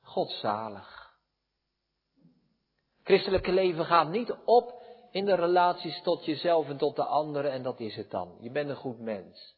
Godzalig. 0.00 1.12
Christelijke 3.02 3.52
leven 3.52 3.84
gaat 3.84 4.08
niet 4.08 4.36
op 4.44 4.82
in 5.10 5.24
de 5.24 5.34
relaties 5.34 6.02
tot 6.02 6.24
jezelf 6.24 6.68
en 6.68 6.76
tot 6.76 6.96
de 6.96 7.04
anderen 7.04 7.52
en 7.52 7.62
dat 7.62 7.80
is 7.80 7.96
het 7.96 8.10
dan. 8.10 8.36
Je 8.40 8.50
bent 8.50 8.68
een 8.68 8.76
goed 8.76 8.98
mens. 8.98 9.56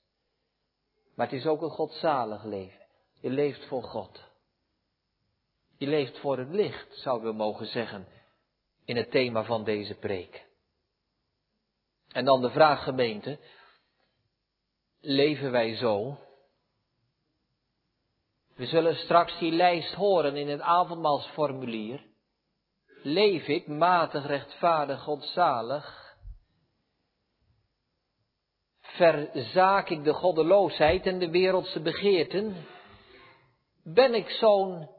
Maar 1.15 1.27
het 1.27 1.39
is 1.39 1.47
ook 1.47 1.63
een 1.63 1.71
godzalig 1.71 2.45
leven. 2.45 2.87
Je 3.21 3.31
leeft 3.31 3.67
voor 3.67 3.83
God. 3.83 4.26
Je 5.79 5.87
leeft 5.87 6.19
voor 6.19 6.39
het 6.39 6.51
licht, 6.51 6.99
zouden 6.99 7.31
we 7.31 7.37
mogen 7.37 7.67
zeggen, 7.67 8.09
in 8.85 8.97
het 8.97 9.11
thema 9.11 9.45
van 9.45 9.65
deze 9.65 9.95
preek. 9.95 10.47
En 12.13 12.25
dan 12.25 12.41
de 12.41 12.51
vraag 12.51 12.83
gemeente, 12.83 13.39
leven 15.01 15.51
wij 15.51 15.77
zo? 15.77 16.19
We 18.55 18.67
zullen 18.67 18.95
straks 18.95 19.39
die 19.39 19.53
lijst 19.53 19.95
horen 19.95 20.37
in 20.37 20.49
het 20.49 20.61
avondmaalsformulier. 20.61 22.05
Leef 23.03 23.47
ik 23.47 23.67
matig, 23.67 24.27
rechtvaardig, 24.27 25.03
godzalig? 25.03 26.17
Verzaak 28.81 29.89
ik 29.89 30.05
de 30.05 30.13
goddeloosheid 30.13 31.07
en 31.07 31.19
de 31.19 31.31
wereldse 31.31 31.81
begeerten? 31.81 32.67
Ben 33.83 34.15
ik 34.15 34.29
zo'n 34.31 34.96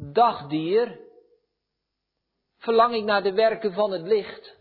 dagdier? 0.00 1.00
Verlang 2.56 2.94
ik 2.94 3.04
naar 3.04 3.22
de 3.22 3.32
werken 3.32 3.72
van 3.72 3.90
het 3.90 4.02
licht? 4.02 4.58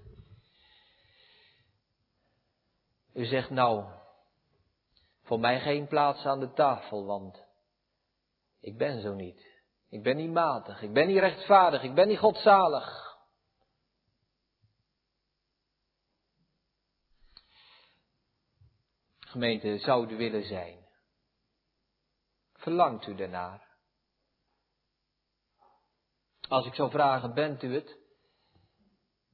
U 3.14 3.26
zegt 3.26 3.50
nou, 3.50 3.86
voor 5.24 5.40
mij 5.40 5.60
geen 5.60 5.88
plaats 5.88 6.26
aan 6.26 6.40
de 6.40 6.54
tafel, 6.54 7.06
want 7.06 7.46
ik 8.60 8.78
ben 8.78 9.02
zo 9.02 9.14
niet. 9.14 9.48
Ik 9.90 10.04
ben 10.04 10.16
niet 10.16 10.32
matig. 10.32 10.82
Ik 10.82 10.94
ben 10.94 11.08
niet 11.08 11.18
rechtvaardig. 11.20 11.84
Ik 11.84 11.94
ben 11.94 12.08
niet 12.08 12.20
godzalig. 12.20 13.18
Gemeente, 19.20 19.78
zou 19.78 20.14
u 20.14 20.18
willen 20.18 20.44
zijn? 20.44 20.88
Verlangt 22.54 23.08
u 23.08 23.16
daarnaar? 23.16 23.69
Als 26.50 26.66
ik 26.66 26.74
zou 26.74 26.90
vragen, 26.90 27.34
bent 27.34 27.64
u 27.64 27.74
het? 27.74 27.98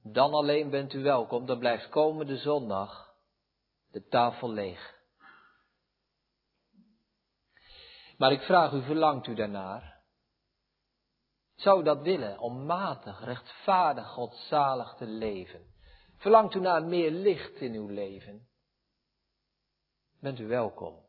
Dan 0.04 0.34
alleen 0.34 0.70
bent 0.70 0.94
u 0.94 1.04
welkom, 1.04 1.46
dan 1.46 1.60
blijft 1.60 1.90
komende 1.90 2.38
zondag 2.38 3.16
de 3.92 4.08
tafel 4.08 4.50
leeg. 4.50 4.94
Maar 8.18 8.32
ik 8.32 8.42
vraag 8.42 8.72
u, 8.72 8.84
verlangt 8.84 9.28
u 9.28 9.36
daarnaar? 9.36 10.04
Zou 11.56 11.80
u 11.80 11.84
dat 11.84 12.02
willen, 12.02 12.40
om 12.40 12.66
matig, 12.66 13.24
rechtvaardig, 13.24 14.08
godzalig 14.08 14.96
te 14.96 15.06
leven? 15.06 15.74
Verlangt 16.18 16.54
u 16.54 16.60
naar 16.60 16.84
meer 16.84 17.12
licht 17.12 17.56
in 17.56 17.74
uw 17.74 17.88
leven? 17.88 18.48
Bent 20.20 20.40
u 20.40 20.48
welkom. 20.48 21.06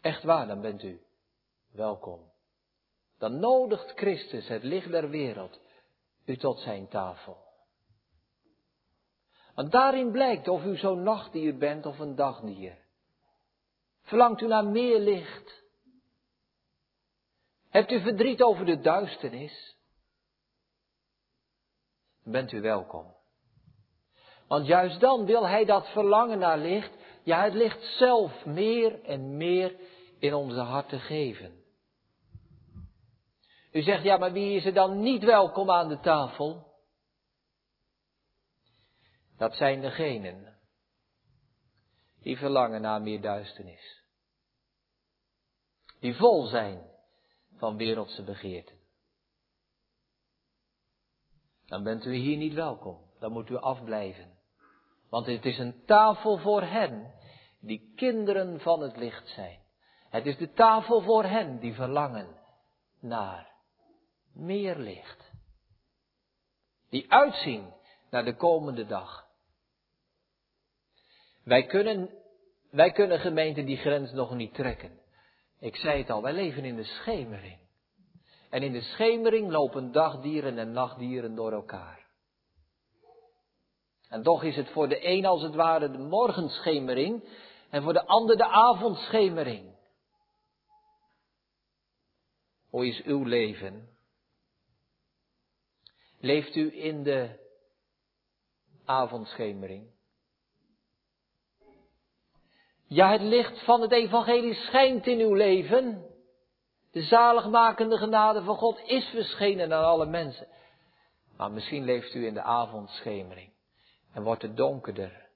Echt 0.00 0.22
waar, 0.22 0.46
dan 0.46 0.60
bent 0.60 0.82
u 0.82 1.06
welkom. 1.72 2.33
Dan 3.24 3.40
nodigt 3.40 3.92
Christus, 3.96 4.48
het 4.48 4.62
licht 4.62 4.90
der 4.90 5.10
wereld, 5.10 5.60
u 6.24 6.36
tot 6.36 6.60
zijn 6.60 6.88
tafel. 6.88 7.36
Want 9.54 9.72
daarin 9.72 10.10
blijkt 10.10 10.48
of 10.48 10.64
u 10.64 10.76
zo'n 10.76 11.02
nachtdier 11.02 11.56
bent 11.58 11.86
of 11.86 11.98
een 11.98 12.14
dagdier. 12.14 12.78
Verlangt 14.02 14.40
u 14.40 14.46
naar 14.46 14.64
meer 14.64 14.98
licht? 14.98 15.62
Hebt 17.68 17.90
u 17.90 18.00
verdriet 18.00 18.42
over 18.42 18.64
de 18.64 18.80
duisternis? 18.80 19.76
Bent 22.22 22.52
u 22.52 22.60
welkom. 22.60 23.14
Want 24.48 24.66
juist 24.66 25.00
dan 25.00 25.26
wil 25.26 25.46
Hij 25.46 25.64
dat 25.64 25.88
verlangen 25.88 26.38
naar 26.38 26.58
licht, 26.58 26.92
ja 27.22 27.44
het 27.44 27.54
licht 27.54 27.82
zelf 27.82 28.44
meer 28.44 29.02
en 29.02 29.36
meer 29.36 29.76
in 30.18 30.34
onze 30.34 30.60
harten 30.60 31.00
geven. 31.00 31.63
U 33.74 33.82
zegt, 33.82 34.02
ja 34.02 34.16
maar 34.16 34.32
wie 34.32 34.56
is 34.56 34.64
er 34.64 34.74
dan 34.74 35.00
niet 35.00 35.24
welkom 35.24 35.70
aan 35.70 35.88
de 35.88 36.00
tafel? 36.00 36.72
Dat 39.36 39.54
zijn 39.54 39.80
degenen 39.80 40.58
die 42.20 42.36
verlangen 42.36 42.80
naar 42.80 43.02
meer 43.02 43.20
duisternis. 43.20 44.02
Die 46.00 46.14
vol 46.14 46.46
zijn 46.46 46.90
van 47.56 47.76
wereldse 47.76 48.22
begeerten. 48.22 48.78
Dan 51.66 51.82
bent 51.82 52.04
u 52.04 52.14
hier 52.14 52.36
niet 52.36 52.54
welkom. 52.54 52.98
Dan 53.18 53.32
moet 53.32 53.50
u 53.50 53.56
afblijven. 53.56 54.38
Want 55.08 55.26
het 55.26 55.44
is 55.44 55.58
een 55.58 55.84
tafel 55.84 56.38
voor 56.38 56.62
hen 56.62 57.14
die 57.60 57.92
kinderen 57.96 58.60
van 58.60 58.80
het 58.80 58.96
licht 58.96 59.28
zijn. 59.28 59.60
Het 60.08 60.26
is 60.26 60.36
de 60.36 60.52
tafel 60.52 61.00
voor 61.00 61.24
hen 61.24 61.58
die 61.58 61.74
verlangen 61.74 62.40
naar 63.00 63.53
meer 64.34 64.76
licht. 64.76 65.32
Die 66.90 67.12
uitzien 67.12 67.72
naar 68.10 68.24
de 68.24 68.36
komende 68.36 68.86
dag. 68.86 69.26
Wij 71.44 71.66
kunnen, 71.66 72.10
wij 72.70 72.92
kunnen 72.92 73.18
gemeente 73.18 73.64
die 73.64 73.76
grens 73.76 74.12
nog 74.12 74.34
niet 74.34 74.54
trekken. 74.54 75.00
Ik 75.60 75.76
zei 75.76 75.98
het 75.98 76.10
al, 76.10 76.22
wij 76.22 76.32
leven 76.32 76.64
in 76.64 76.76
de 76.76 76.84
schemering. 76.84 77.58
En 78.50 78.62
in 78.62 78.72
de 78.72 78.80
schemering 78.80 79.50
lopen 79.50 79.92
dagdieren 79.92 80.58
en 80.58 80.72
nachtdieren 80.72 81.34
door 81.34 81.52
elkaar. 81.52 82.06
En 84.08 84.22
toch 84.22 84.42
is 84.42 84.56
het 84.56 84.70
voor 84.70 84.88
de 84.88 85.06
een 85.08 85.24
als 85.24 85.42
het 85.42 85.54
ware 85.54 85.90
de 85.90 85.98
morgenschemering 85.98 87.28
en 87.70 87.82
voor 87.82 87.92
de 87.92 88.06
ander 88.06 88.36
de 88.36 88.46
avondschemering. 88.46 89.76
Hoe 92.68 92.86
is 92.86 93.02
uw 93.02 93.22
leven? 93.24 93.93
Leeft 96.24 96.54
u 96.54 96.82
in 96.82 97.02
de 97.02 97.38
avondschemering? 98.84 99.90
Ja, 102.86 103.12
het 103.12 103.20
licht 103.20 103.64
van 103.64 103.80
het 103.80 103.92
evangelie 103.92 104.54
schijnt 104.54 105.06
in 105.06 105.18
uw 105.18 105.34
leven. 105.34 106.10
De 106.90 107.02
zaligmakende 107.02 107.98
genade 107.98 108.42
van 108.42 108.56
God 108.56 108.78
is 108.78 109.04
verschenen 109.04 109.72
aan 109.72 109.84
alle 109.84 110.06
mensen. 110.06 110.48
Maar 111.36 111.50
misschien 111.50 111.84
leeft 111.84 112.14
u 112.14 112.26
in 112.26 112.34
de 112.34 112.42
avondschemering 112.42 113.52
en 114.12 114.22
wordt 114.22 114.42
het 114.42 114.56
donkerder 114.56 115.28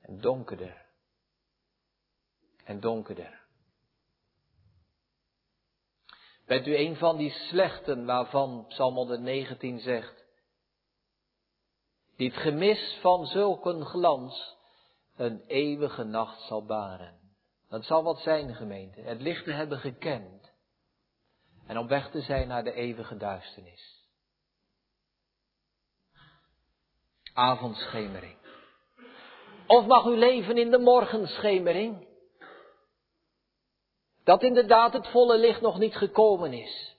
en 0.00 0.20
donkerder 0.20 0.86
en 2.64 2.80
donkerder. 2.80 3.39
Bent 6.50 6.66
u 6.66 6.76
een 6.76 6.96
van 6.96 7.16
die 7.16 7.30
slechten 7.30 8.06
waarvan 8.06 8.64
Psalm 8.68 8.94
119 8.94 9.78
zegt, 9.78 10.24
die 12.16 12.28
het 12.28 12.38
gemis 12.38 12.98
van 13.00 13.26
zulke 13.26 13.84
glans 13.84 14.56
een 15.16 15.44
eeuwige 15.46 16.04
nacht 16.04 16.40
zal 16.40 16.64
baren. 16.64 17.20
Dat 17.68 17.84
zal 17.84 18.02
wat 18.02 18.18
zijn, 18.18 18.54
gemeente. 18.54 19.00
Het 19.00 19.20
licht 19.20 19.44
te 19.44 19.52
hebben 19.52 19.78
gekend. 19.78 20.52
En 21.66 21.78
op 21.78 21.88
weg 21.88 22.10
te 22.10 22.20
zijn 22.20 22.48
naar 22.48 22.64
de 22.64 22.72
eeuwige 22.72 23.16
duisternis. 23.16 24.08
Avondschemering. 27.32 28.36
Of 29.66 29.86
mag 29.86 30.04
u 30.04 30.16
leven 30.16 30.58
in 30.58 30.70
de 30.70 30.78
morgenschemering? 30.78 32.09
Dat 34.24 34.42
inderdaad 34.42 34.92
het 34.92 35.08
volle 35.08 35.38
licht 35.38 35.60
nog 35.60 35.78
niet 35.78 35.96
gekomen 35.96 36.52
is. 36.52 36.96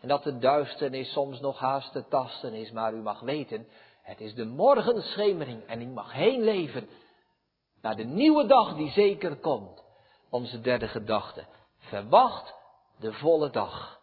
En 0.00 0.08
dat 0.08 0.22
de 0.22 0.38
duisternis 0.38 1.12
soms 1.12 1.40
nog 1.40 1.58
haast 1.58 1.92
te 1.92 2.04
tasten 2.08 2.54
is. 2.54 2.70
Maar 2.72 2.92
u 2.94 3.02
mag 3.02 3.20
weten, 3.20 3.68
het 4.02 4.20
is 4.20 4.34
de 4.34 4.44
morgenschemering. 4.44 5.66
En 5.66 5.82
u 5.82 5.86
mag 5.86 6.12
heen 6.12 6.42
leven 6.42 6.88
naar 7.82 7.96
de 7.96 8.04
nieuwe 8.04 8.46
dag 8.46 8.76
die 8.76 8.90
zeker 8.90 9.36
komt. 9.36 9.84
Onze 10.30 10.60
derde 10.60 10.88
gedachte. 10.88 11.46
Verwacht 11.78 12.54
de 12.98 13.12
volle 13.12 13.50
dag. 13.50 14.00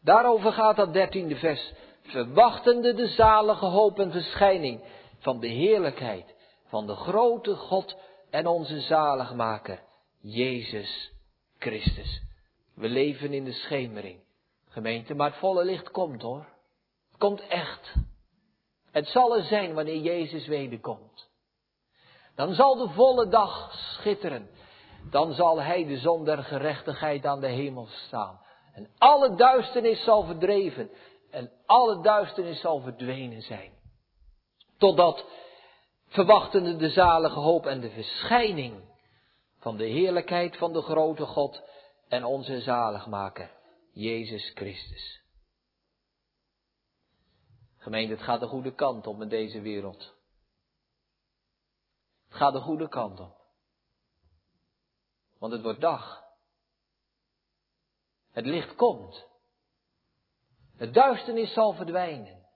Daarover 0.00 0.52
gaat 0.52 0.76
dat 0.76 0.92
dertiende 0.92 1.36
vers. 1.36 1.72
Verwachtende 2.02 2.94
de 2.94 3.08
zalige 3.08 3.66
hoop 3.66 3.98
en 3.98 4.12
verschijning 4.12 4.84
van 5.18 5.40
de 5.40 5.48
heerlijkheid 5.48 6.34
van 6.66 6.86
de 6.86 6.94
grote 6.94 7.54
God 7.54 7.96
en 8.30 8.46
onze 8.46 8.80
zaligmaker, 8.80 9.82
Jezus 10.20 11.14
Christus. 11.58 12.22
We 12.74 12.88
leven 12.88 13.32
in 13.32 13.44
de 13.44 13.52
schemering, 13.52 14.20
gemeente, 14.68 15.14
maar 15.14 15.30
het 15.30 15.38
volle 15.38 15.64
licht 15.64 15.90
komt 15.90 16.22
hoor. 16.22 16.46
Het 17.08 17.18
komt 17.18 17.40
echt. 17.40 17.94
Het 18.90 19.08
zal 19.08 19.36
er 19.36 19.42
zijn 19.42 19.74
wanneer 19.74 20.00
Jezus 20.00 20.46
wederkomt. 20.46 21.28
Dan 22.34 22.54
zal 22.54 22.76
de 22.76 22.88
volle 22.88 23.28
dag 23.28 23.72
schitteren. 23.74 24.50
Dan 25.10 25.32
zal 25.32 25.62
hij 25.62 25.86
de 25.86 25.98
zon 25.98 26.24
der 26.24 26.44
gerechtigheid 26.44 27.26
aan 27.26 27.40
de 27.40 27.48
hemel 27.48 27.86
staan. 27.86 28.40
En 28.74 28.88
alle 28.98 29.34
duisternis 29.34 30.04
zal 30.04 30.24
verdreven. 30.24 30.90
En 31.30 31.50
alle 31.66 32.02
duisternis 32.02 32.60
zal 32.60 32.80
verdwenen 32.80 33.42
zijn. 33.42 33.72
Totdat, 34.78 35.24
verwachtende 36.08 36.76
de 36.76 36.90
zalige 36.90 37.38
hoop 37.38 37.66
en 37.66 37.80
de 37.80 37.90
verschijning 37.90 38.74
van 39.66 39.76
de 39.76 39.84
heerlijkheid 39.84 40.56
van 40.56 40.72
de 40.72 40.82
grote 40.82 41.26
God 41.26 41.62
en 42.08 42.24
onze 42.24 42.60
zaligmaker, 42.60 43.50
Jezus 43.92 44.50
Christus. 44.54 45.22
Gemeente, 47.76 48.12
het 48.14 48.22
gaat 48.22 48.40
de 48.40 48.46
goede 48.46 48.74
kant 48.74 49.06
op 49.06 49.20
in 49.20 49.28
deze 49.28 49.60
wereld. 49.60 50.14
Het 52.28 52.36
gaat 52.36 52.52
de 52.52 52.60
goede 52.60 52.88
kant 52.88 53.20
op. 53.20 53.36
Want 55.38 55.52
het 55.52 55.62
wordt 55.62 55.80
dag. 55.80 56.24
Het 58.30 58.46
licht 58.46 58.74
komt. 58.74 59.26
De 60.76 60.90
duisternis 60.90 61.52
zal 61.52 61.72
verdwijnen. 61.72 62.46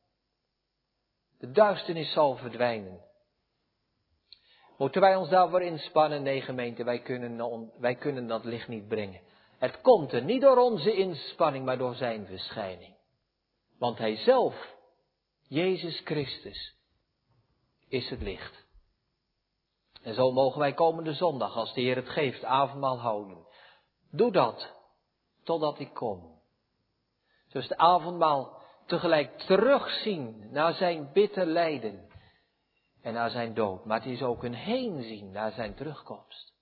De 1.39 1.51
duisternis 1.51 2.13
zal 2.13 2.37
verdwijnen. 2.37 3.10
Moeten 4.81 5.01
wij 5.01 5.17
ons 5.17 5.29
daarvoor 5.29 5.63
inspannen? 5.63 6.23
Nee, 6.23 6.41
gemeente, 6.41 6.85
wij 6.85 7.01
kunnen, 7.01 7.71
wij 7.79 7.95
kunnen 7.95 8.27
dat 8.27 8.45
licht 8.45 8.69
niet 8.69 8.89
brengen. 8.89 9.21
Het 9.59 9.81
komt 9.81 10.13
er 10.13 10.25
niet 10.25 10.41
door 10.41 10.57
onze 10.57 10.93
inspanning, 10.93 11.65
maar 11.65 11.79
door 11.79 11.95
zijn 11.95 12.27
verschijning. 12.27 12.97
Want 13.79 13.99
hij 13.99 14.17
zelf, 14.17 14.75
Jezus 15.49 16.01
Christus, 16.05 16.75
is 17.89 18.11
het 18.11 18.21
licht. 18.21 18.67
En 20.03 20.15
zo 20.15 20.33
mogen 20.33 20.61
wij 20.61 20.73
komende 20.73 21.13
zondag, 21.13 21.57
als 21.57 21.75
de 21.75 21.81
Heer 21.81 21.97
het 21.97 22.09
geeft, 22.09 22.45
avondmaal 22.45 22.99
houden. 22.99 23.47
Doe 24.11 24.33
dat, 24.33 24.75
totdat 25.45 25.79
ik 25.79 25.95
kom. 25.95 26.41
Dus 27.49 27.69
de 27.69 27.79
avondmaal 27.79 28.63
tegelijk 28.87 29.39
terugzien 29.39 30.49
naar 30.51 30.75
zijn 30.75 31.11
bitter 31.13 31.47
lijden 31.47 32.10
en 33.03 33.13
naar 33.13 33.31
zijn 33.31 33.55
dood. 33.55 33.85
Maar 33.85 33.99
het 33.99 34.13
is 34.13 34.23
ook 34.23 34.45
een 34.45 34.55
heenzien 34.55 35.31
naar 35.31 35.53
zijn 35.53 35.75
terugkomst. 35.75 36.53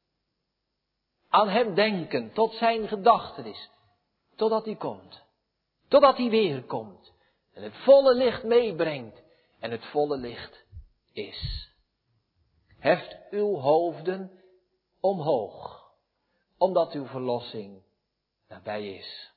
Aan 1.29 1.49
hem 1.49 1.75
denken, 1.75 2.33
tot 2.33 2.53
zijn 2.53 2.89
gedachtenis, 2.89 3.71
totdat 4.37 4.65
hij 4.65 4.77
komt. 4.77 5.23
Totdat 5.89 6.17
hij 6.17 6.31
weer 6.31 6.63
komt. 6.63 7.13
En 7.53 7.63
het 7.63 7.77
volle 7.77 8.15
licht 8.15 8.43
meebrengt. 8.43 9.23
En 9.61 9.71
het 9.71 9.85
volle 9.85 10.17
licht 10.17 10.65
is. 11.13 11.71
Heft 12.79 13.17
uw 13.31 13.57
hoofden 13.57 14.31
omhoog, 15.01 15.91
omdat 16.59 16.93
uw 16.93 17.07
verlossing 17.07 17.83
nabij 18.49 18.95
is. 18.95 19.33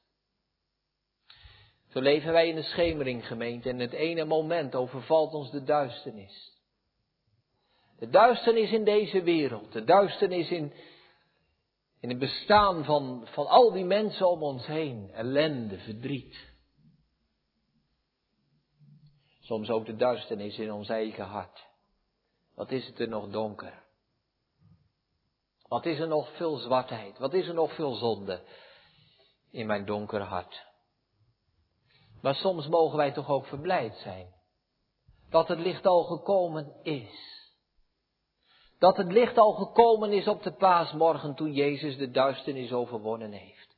Zo 1.89 2.01
leven 2.01 2.31
wij 2.31 2.47
in 2.47 2.55
de 2.55 2.63
schemering, 2.63 3.27
gemeente, 3.27 3.69
en 3.69 3.79
het 3.79 3.91
ene 3.91 4.25
moment 4.25 4.75
overvalt 4.75 5.33
ons 5.33 5.51
de 5.51 5.63
duisternis. 5.63 6.50
De 8.01 8.09
duisternis 8.09 8.71
in 8.71 8.83
deze 8.83 9.21
wereld, 9.21 9.71
de 9.71 9.83
duisternis 9.83 10.49
in, 10.49 10.73
in 11.99 12.09
het 12.09 12.19
bestaan 12.19 12.83
van, 12.83 13.27
van 13.27 13.47
al 13.47 13.71
die 13.71 13.85
mensen 13.85 14.29
om 14.29 14.43
ons 14.43 14.65
heen, 14.65 15.11
ellende, 15.11 15.77
verdriet. 15.79 16.49
Soms 19.39 19.69
ook 19.69 19.85
de 19.85 19.95
duisternis 19.95 20.57
in 20.57 20.71
ons 20.71 20.89
eigen 20.89 21.25
hart. 21.25 21.67
Wat 22.55 22.71
is 22.71 22.87
het 22.87 22.99
er 22.99 23.07
nog 23.07 23.29
donker? 23.29 23.83
Wat 25.67 25.85
is 25.85 25.99
er 25.99 26.07
nog 26.07 26.35
veel 26.35 26.55
zwartheid? 26.57 27.17
Wat 27.17 27.33
is 27.33 27.47
er 27.47 27.53
nog 27.53 27.75
veel 27.75 27.93
zonde 27.93 28.43
in 29.51 29.65
mijn 29.65 29.85
donker 29.85 30.21
hart? 30.21 30.65
Maar 32.21 32.35
soms 32.35 32.67
mogen 32.67 32.97
wij 32.97 33.11
toch 33.11 33.29
ook 33.29 33.45
verblijd 33.45 33.95
zijn 33.95 34.33
dat 35.29 35.47
het 35.47 35.59
licht 35.59 35.85
al 35.85 36.03
gekomen 36.03 36.73
is. 36.83 37.40
Dat 38.81 38.97
het 38.97 39.11
licht 39.11 39.37
al 39.37 39.51
gekomen 39.51 40.11
is 40.11 40.27
op 40.27 40.43
de 40.43 40.51
paasmorgen 40.51 41.35
toen 41.35 41.53
Jezus 41.53 41.97
de 41.97 42.11
duisternis 42.11 42.73
overwonnen 42.73 43.31
heeft. 43.31 43.77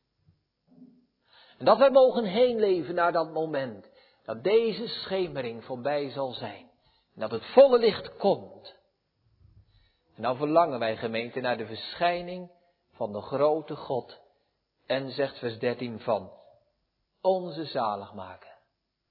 En 1.58 1.66
dat 1.66 1.78
wij 1.78 1.90
mogen 1.90 2.24
heen 2.24 2.60
leven 2.60 2.96
naar 2.96 3.12
dat 3.12 3.32
moment 3.32 3.90
dat 4.26 4.44
deze 4.44 4.88
schemering 4.88 5.66
voorbij 5.66 6.10
zal 6.10 6.32
zijn. 6.32 6.72
En 7.14 7.22
dat 7.22 7.32
het 7.32 7.46
volle 7.46 7.80
licht 7.80 8.18
komt. 8.18 8.76
En 10.16 10.22
dan 10.22 10.38
verlangen 10.38 10.80
wij 10.80 10.98
gemeente 10.98 11.40
naar 11.40 11.58
de 11.58 11.66
verschijning 11.66 12.52
van 12.92 13.12
de 13.12 13.22
grote 13.22 13.76
God. 13.76 14.20
En 14.86 15.12
zegt 15.12 15.40
vers 15.40 15.60
13 15.60 16.00
van 16.00 16.32
onze 17.22 17.66
zaligmaker. 17.66 18.58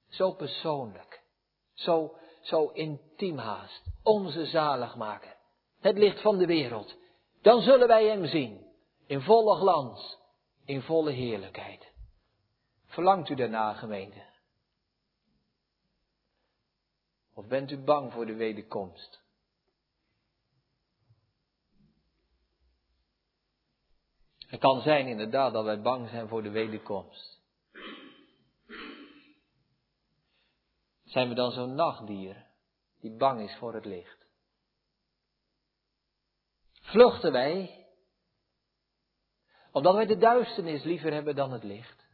Zo 0.09 0.33
persoonlijk. 0.33 1.23
Zo, 1.75 2.17
zo 2.41 2.67
intiem 2.67 3.39
haast. 3.39 3.83
Onze 4.03 4.47
zaligmaker 4.47 5.41
het 5.83 5.99
licht 5.99 6.21
van 6.21 6.39
de 6.39 6.47
wereld, 6.47 6.97
dan 7.41 7.61
zullen 7.61 7.89
wij 7.89 8.07
Hem 8.07 8.27
zien 8.27 8.67
in 9.07 9.21
volle 9.21 9.57
glans, 9.57 10.19
in 10.65 10.83
volle 10.83 11.11
heerlijkheid. 11.11 11.93
Verlangt 12.87 13.29
u 13.29 13.35
daarna, 13.35 13.73
gemeente? 13.73 14.23
Of 17.35 17.47
bent 17.47 17.71
u 17.71 17.79
bang 17.79 18.13
voor 18.13 18.27
de 18.27 18.35
wederkomst? 18.35 19.21
Het 24.47 24.61
kan 24.61 24.81
zijn 24.81 25.07
inderdaad 25.07 25.53
dat 25.53 25.65
wij 25.65 25.81
bang 25.81 26.09
zijn 26.09 26.29
voor 26.29 26.43
de 26.43 26.51
wederkomst. 26.51 27.41
Zijn 31.05 31.29
we 31.29 31.35
dan 31.35 31.53
zo'n 31.53 31.75
nachtdier 31.75 32.47
die 33.01 33.17
bang 33.17 33.41
is 33.41 33.57
voor 33.57 33.75
het 33.75 33.85
licht? 33.85 34.22
Vluchten 36.93 37.33
wij 37.33 37.87
omdat 39.73 39.95
wij 39.95 40.07
de 40.07 40.17
duisternis 40.17 40.83
liever 40.83 41.13
hebben 41.13 41.35
dan 41.35 41.53
het 41.53 41.63
licht? 41.63 42.07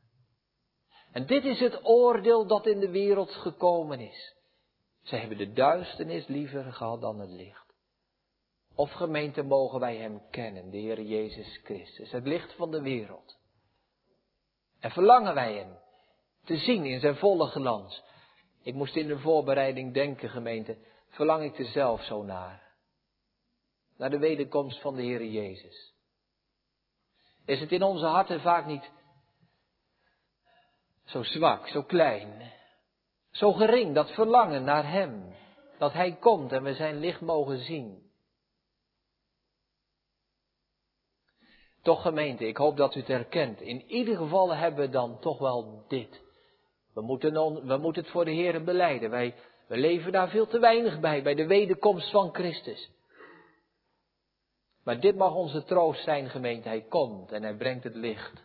En 1.13 1.27
dit 1.27 1.45
is 1.45 1.61
het 1.61 1.85
oordeel 1.85 2.47
dat 2.47 2.67
in 2.67 2.81
de 2.81 2.91
wereld 2.91 3.31
gekomen 3.31 4.01
is. 4.01 4.35
Zij 5.03 5.19
hebben 5.19 5.39
de 5.39 5.53
duisternis 5.53 6.27
liever 6.27 6.73
gehad 6.73 7.01
dan 7.01 7.21
het 7.21 7.31
licht. 7.31 7.75
Of 8.75 8.93
gemeente 8.93 9.43
mogen 9.43 9.81
wij 9.81 9.97
Hem 9.97 10.23
kennen, 10.31 10.71
de 10.71 10.77
Heer 10.77 11.03
Jezus 11.03 11.61
Christus, 11.65 12.11
het 12.11 12.27
licht 12.27 12.55
van 12.55 12.71
de 12.71 12.83
wereld. 12.83 13.39
En 14.81 14.91
verlangen 14.91 15.35
wij 15.35 15.55
Hem 15.55 15.79
te 16.45 16.57
zien 16.57 16.85
in 16.85 17.01
zijn 17.01 17.17
volle 17.17 17.47
glans. 17.47 18.03
Ik 18.63 18.75
moest 18.75 18.97
in 18.97 19.07
de 19.07 19.19
voorbereiding 19.19 19.95
denken, 19.95 20.29
gemeente, 20.29 20.79
verlang 21.09 21.43
ik 21.43 21.59
er 21.59 21.65
zelf 21.65 22.03
zo 22.03 22.23
naar. 22.23 22.68
Naar 23.99 24.11
de 24.11 24.19
wederkomst 24.19 24.81
van 24.81 24.97
de 24.97 25.03
Heer 25.03 25.25
Jezus. 25.25 25.95
Is 27.45 27.61
het 27.61 27.73
in 27.73 27.83
onze 27.83 28.05
harten 28.05 28.41
vaak 28.41 28.67
niet 28.67 28.91
zo 31.05 31.23
zwak, 31.23 31.69
zo 31.69 31.83
klein, 31.83 32.53
zo 33.31 33.53
gering, 33.53 33.95
dat 33.95 34.11
verlangen 34.11 34.65
naar 34.65 34.91
Hem, 34.91 35.35
dat 35.79 35.93
Hij 35.93 36.17
komt 36.21 36.53
en 36.53 36.63
we 36.63 36.75
Zijn 36.75 36.99
licht 36.99 37.21
mogen 37.21 37.59
zien? 37.59 38.07
Toch 41.83 42.03
gemeente, 42.03 42.47
ik 42.47 42.57
hoop 42.57 42.77
dat 42.77 42.95
u 42.95 42.99
het 42.99 43.09
herkent. 43.09 43.61
In 43.61 43.85
ieder 43.87 44.17
geval 44.17 44.55
hebben 44.55 44.81
we 44.81 44.91
dan 44.91 45.21
toch 45.21 45.39
wel 45.39 45.85
dit. 45.89 46.21
We 46.95 47.01
moeten, 47.01 47.33
we 47.67 47.77
moeten 47.77 48.03
het 48.03 48.11
voor 48.11 48.25
de 48.25 48.31
Heer 48.31 48.65
beleiden. 48.65 49.11
Wij, 49.11 49.35
we 49.67 49.77
leven 49.77 50.13
daar 50.13 50.29
veel 50.29 50.47
te 50.47 50.59
weinig 50.59 51.01
bij, 51.01 51.23
bij 51.23 51.35
de 51.35 51.47
wederkomst 51.47 52.11
van 52.11 52.35
Christus. 52.35 52.91
Maar 54.89 55.01
dit 55.01 55.17
mag 55.17 55.35
onze 55.35 55.65
troost 55.65 56.05
zijn, 56.05 56.31
gemeente. 56.31 56.69
Hij 56.69 56.83
komt 56.83 57.33
en 57.33 57.43
hij 57.43 57.57
brengt 57.57 57.85
het 57.85 57.95
licht. 57.95 58.45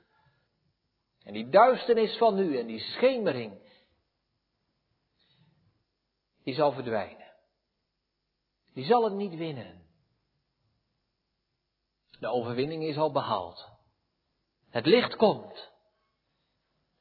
En 1.24 1.34
die 1.34 1.50
duisternis 1.50 2.18
van 2.18 2.36
nu 2.36 2.58
en 2.58 2.68
die 2.68 2.80
schemering, 2.80 3.62
die 6.44 6.54
zal 6.54 6.72
verdwijnen. 6.72 7.32
Die 8.74 8.86
zal 8.86 9.04
het 9.04 9.14
niet 9.14 9.36
winnen. 9.36 9.86
De 12.20 12.28
overwinning 12.28 12.84
is 12.84 12.98
al 12.98 13.12
behaald. 13.12 13.70
Het 14.70 14.86
licht 14.86 15.16
komt. 15.16 15.72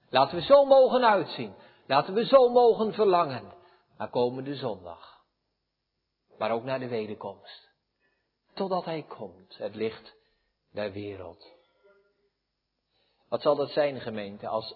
Laten 0.08 0.36
we 0.36 0.42
zo 0.42 0.64
mogen 0.64 1.04
uitzien. 1.04 1.54
Laten 1.86 2.14
we 2.14 2.24
zo 2.24 2.48
mogen 2.48 2.92
verlangen 2.92 3.54
naar 3.96 4.10
komende 4.10 4.54
zondag. 4.54 5.24
Maar 6.38 6.50
ook 6.50 6.64
naar 6.64 6.80
de 6.80 6.88
wederkomst. 6.88 7.71
Totdat 8.54 8.84
Hij 8.84 9.04
komt, 9.08 9.58
het 9.58 9.74
licht 9.74 10.14
der 10.70 10.92
wereld. 10.92 11.46
Wat 13.28 13.42
zal 13.42 13.56
dat 13.56 13.70
zijn, 13.70 14.00
gemeente, 14.00 14.48
als 14.48 14.74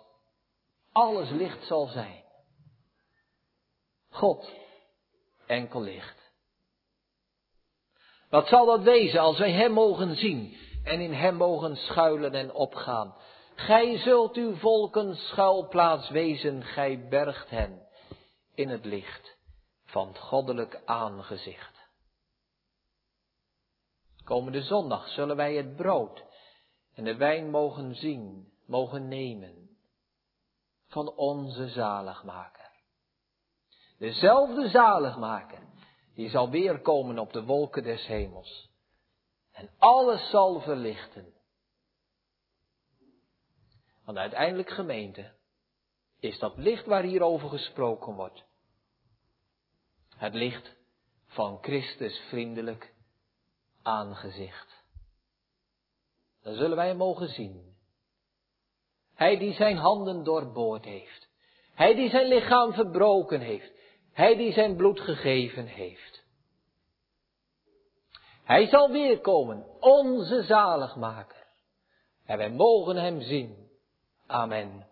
alles 0.93 1.31
licht 1.31 1.67
zal 1.67 1.87
zijn? 1.87 2.25
God, 4.11 4.53
enkel 5.47 5.81
licht. 5.81 6.33
Wat 8.31 8.49
zal 8.49 8.67
dat 8.67 8.83
wezen 8.83 9.21
als 9.21 9.39
wij 9.39 9.53
Hem 9.53 9.73
mogen 9.73 10.17
zien 10.17 10.57
en 10.85 11.01
in 11.01 11.13
Hem 11.13 11.35
mogen 11.35 11.77
schuilen 11.77 12.33
en 12.33 12.53
opgaan? 12.53 13.15
Gij 13.55 13.99
zult 13.99 14.37
uw 14.37 14.57
volken 14.57 15.17
schuilplaats 15.17 16.09
wezen, 16.09 16.63
gij 16.65 17.09
bergt 17.09 17.51
hen 17.51 17.89
in 18.55 18.69
het 18.69 18.85
licht 18.85 19.37
van 19.85 20.09
het 20.09 20.19
goddelijk 20.19 20.83
aangezicht. 20.85 21.76
Komende 24.27 24.63
zondag 24.63 25.09
zullen 25.09 25.37
wij 25.37 25.55
het 25.55 25.77
brood 25.77 26.25
en 26.95 27.05
de 27.05 27.17
wijn 27.17 27.51
mogen 27.51 27.95
zien, 27.95 28.53
mogen 28.65 29.09
nemen 29.09 29.79
van 30.87 31.15
onze 31.17 31.69
zaligmaker. 31.69 32.71
Dezelfde 33.99 34.69
zaligmaker 34.69 35.59
die 36.15 36.29
zal 36.29 36.51
weer 36.51 36.81
komen 36.81 37.19
op 37.19 37.33
de 37.33 37.45
wolken 37.45 37.83
des 37.83 38.07
hemels. 38.07 38.71
En 39.53 39.71
alles 39.79 40.31
zal 40.31 40.61
verlichten. 40.61 41.35
Want 44.05 44.19
uiteindelijk 44.19 44.71
gemeente 44.71 45.33
is 46.21 46.39
dat 46.39 46.57
licht 46.57 46.87
waar 46.87 47.03
hierover 47.03 47.49
gesproken 47.49 48.15
wordt. 48.15 48.45
Het 50.17 50.35
licht 50.35 50.77
van 51.27 51.59
Christus 51.63 52.19
vriendelijk 52.29 52.95
aangezicht. 53.87 54.85
Dan 56.43 56.55
zullen 56.55 56.77
wij 56.77 56.87
hem 56.87 56.97
mogen 56.97 57.29
zien. 57.29 57.75
Hij 59.15 59.39
die 59.39 59.53
zijn 59.53 59.77
handen 59.77 60.25
doorboord 60.25 60.85
heeft. 60.85 61.29
Hij 61.75 61.95
die 61.95 62.11
zijn 62.11 62.27
lichaam 62.27 62.73
verbroken 62.73 63.41
heeft. 63.41 63.73
Hij 64.13 64.37
die 64.37 64.53
zijn 64.53 64.77
bloed 64.77 65.01
gegeven 65.01 65.67
heeft. 65.67 66.25
Hij 68.45 68.67
zal 68.67 68.91
weerkomen, 68.91 69.67
onze 69.81 70.43
zaligmaker. 70.43 71.47
En 72.25 72.39
wij 72.39 72.51
mogen 72.51 72.97
hem 72.97 73.21
zien. 73.21 73.69
Amen. 74.27 74.87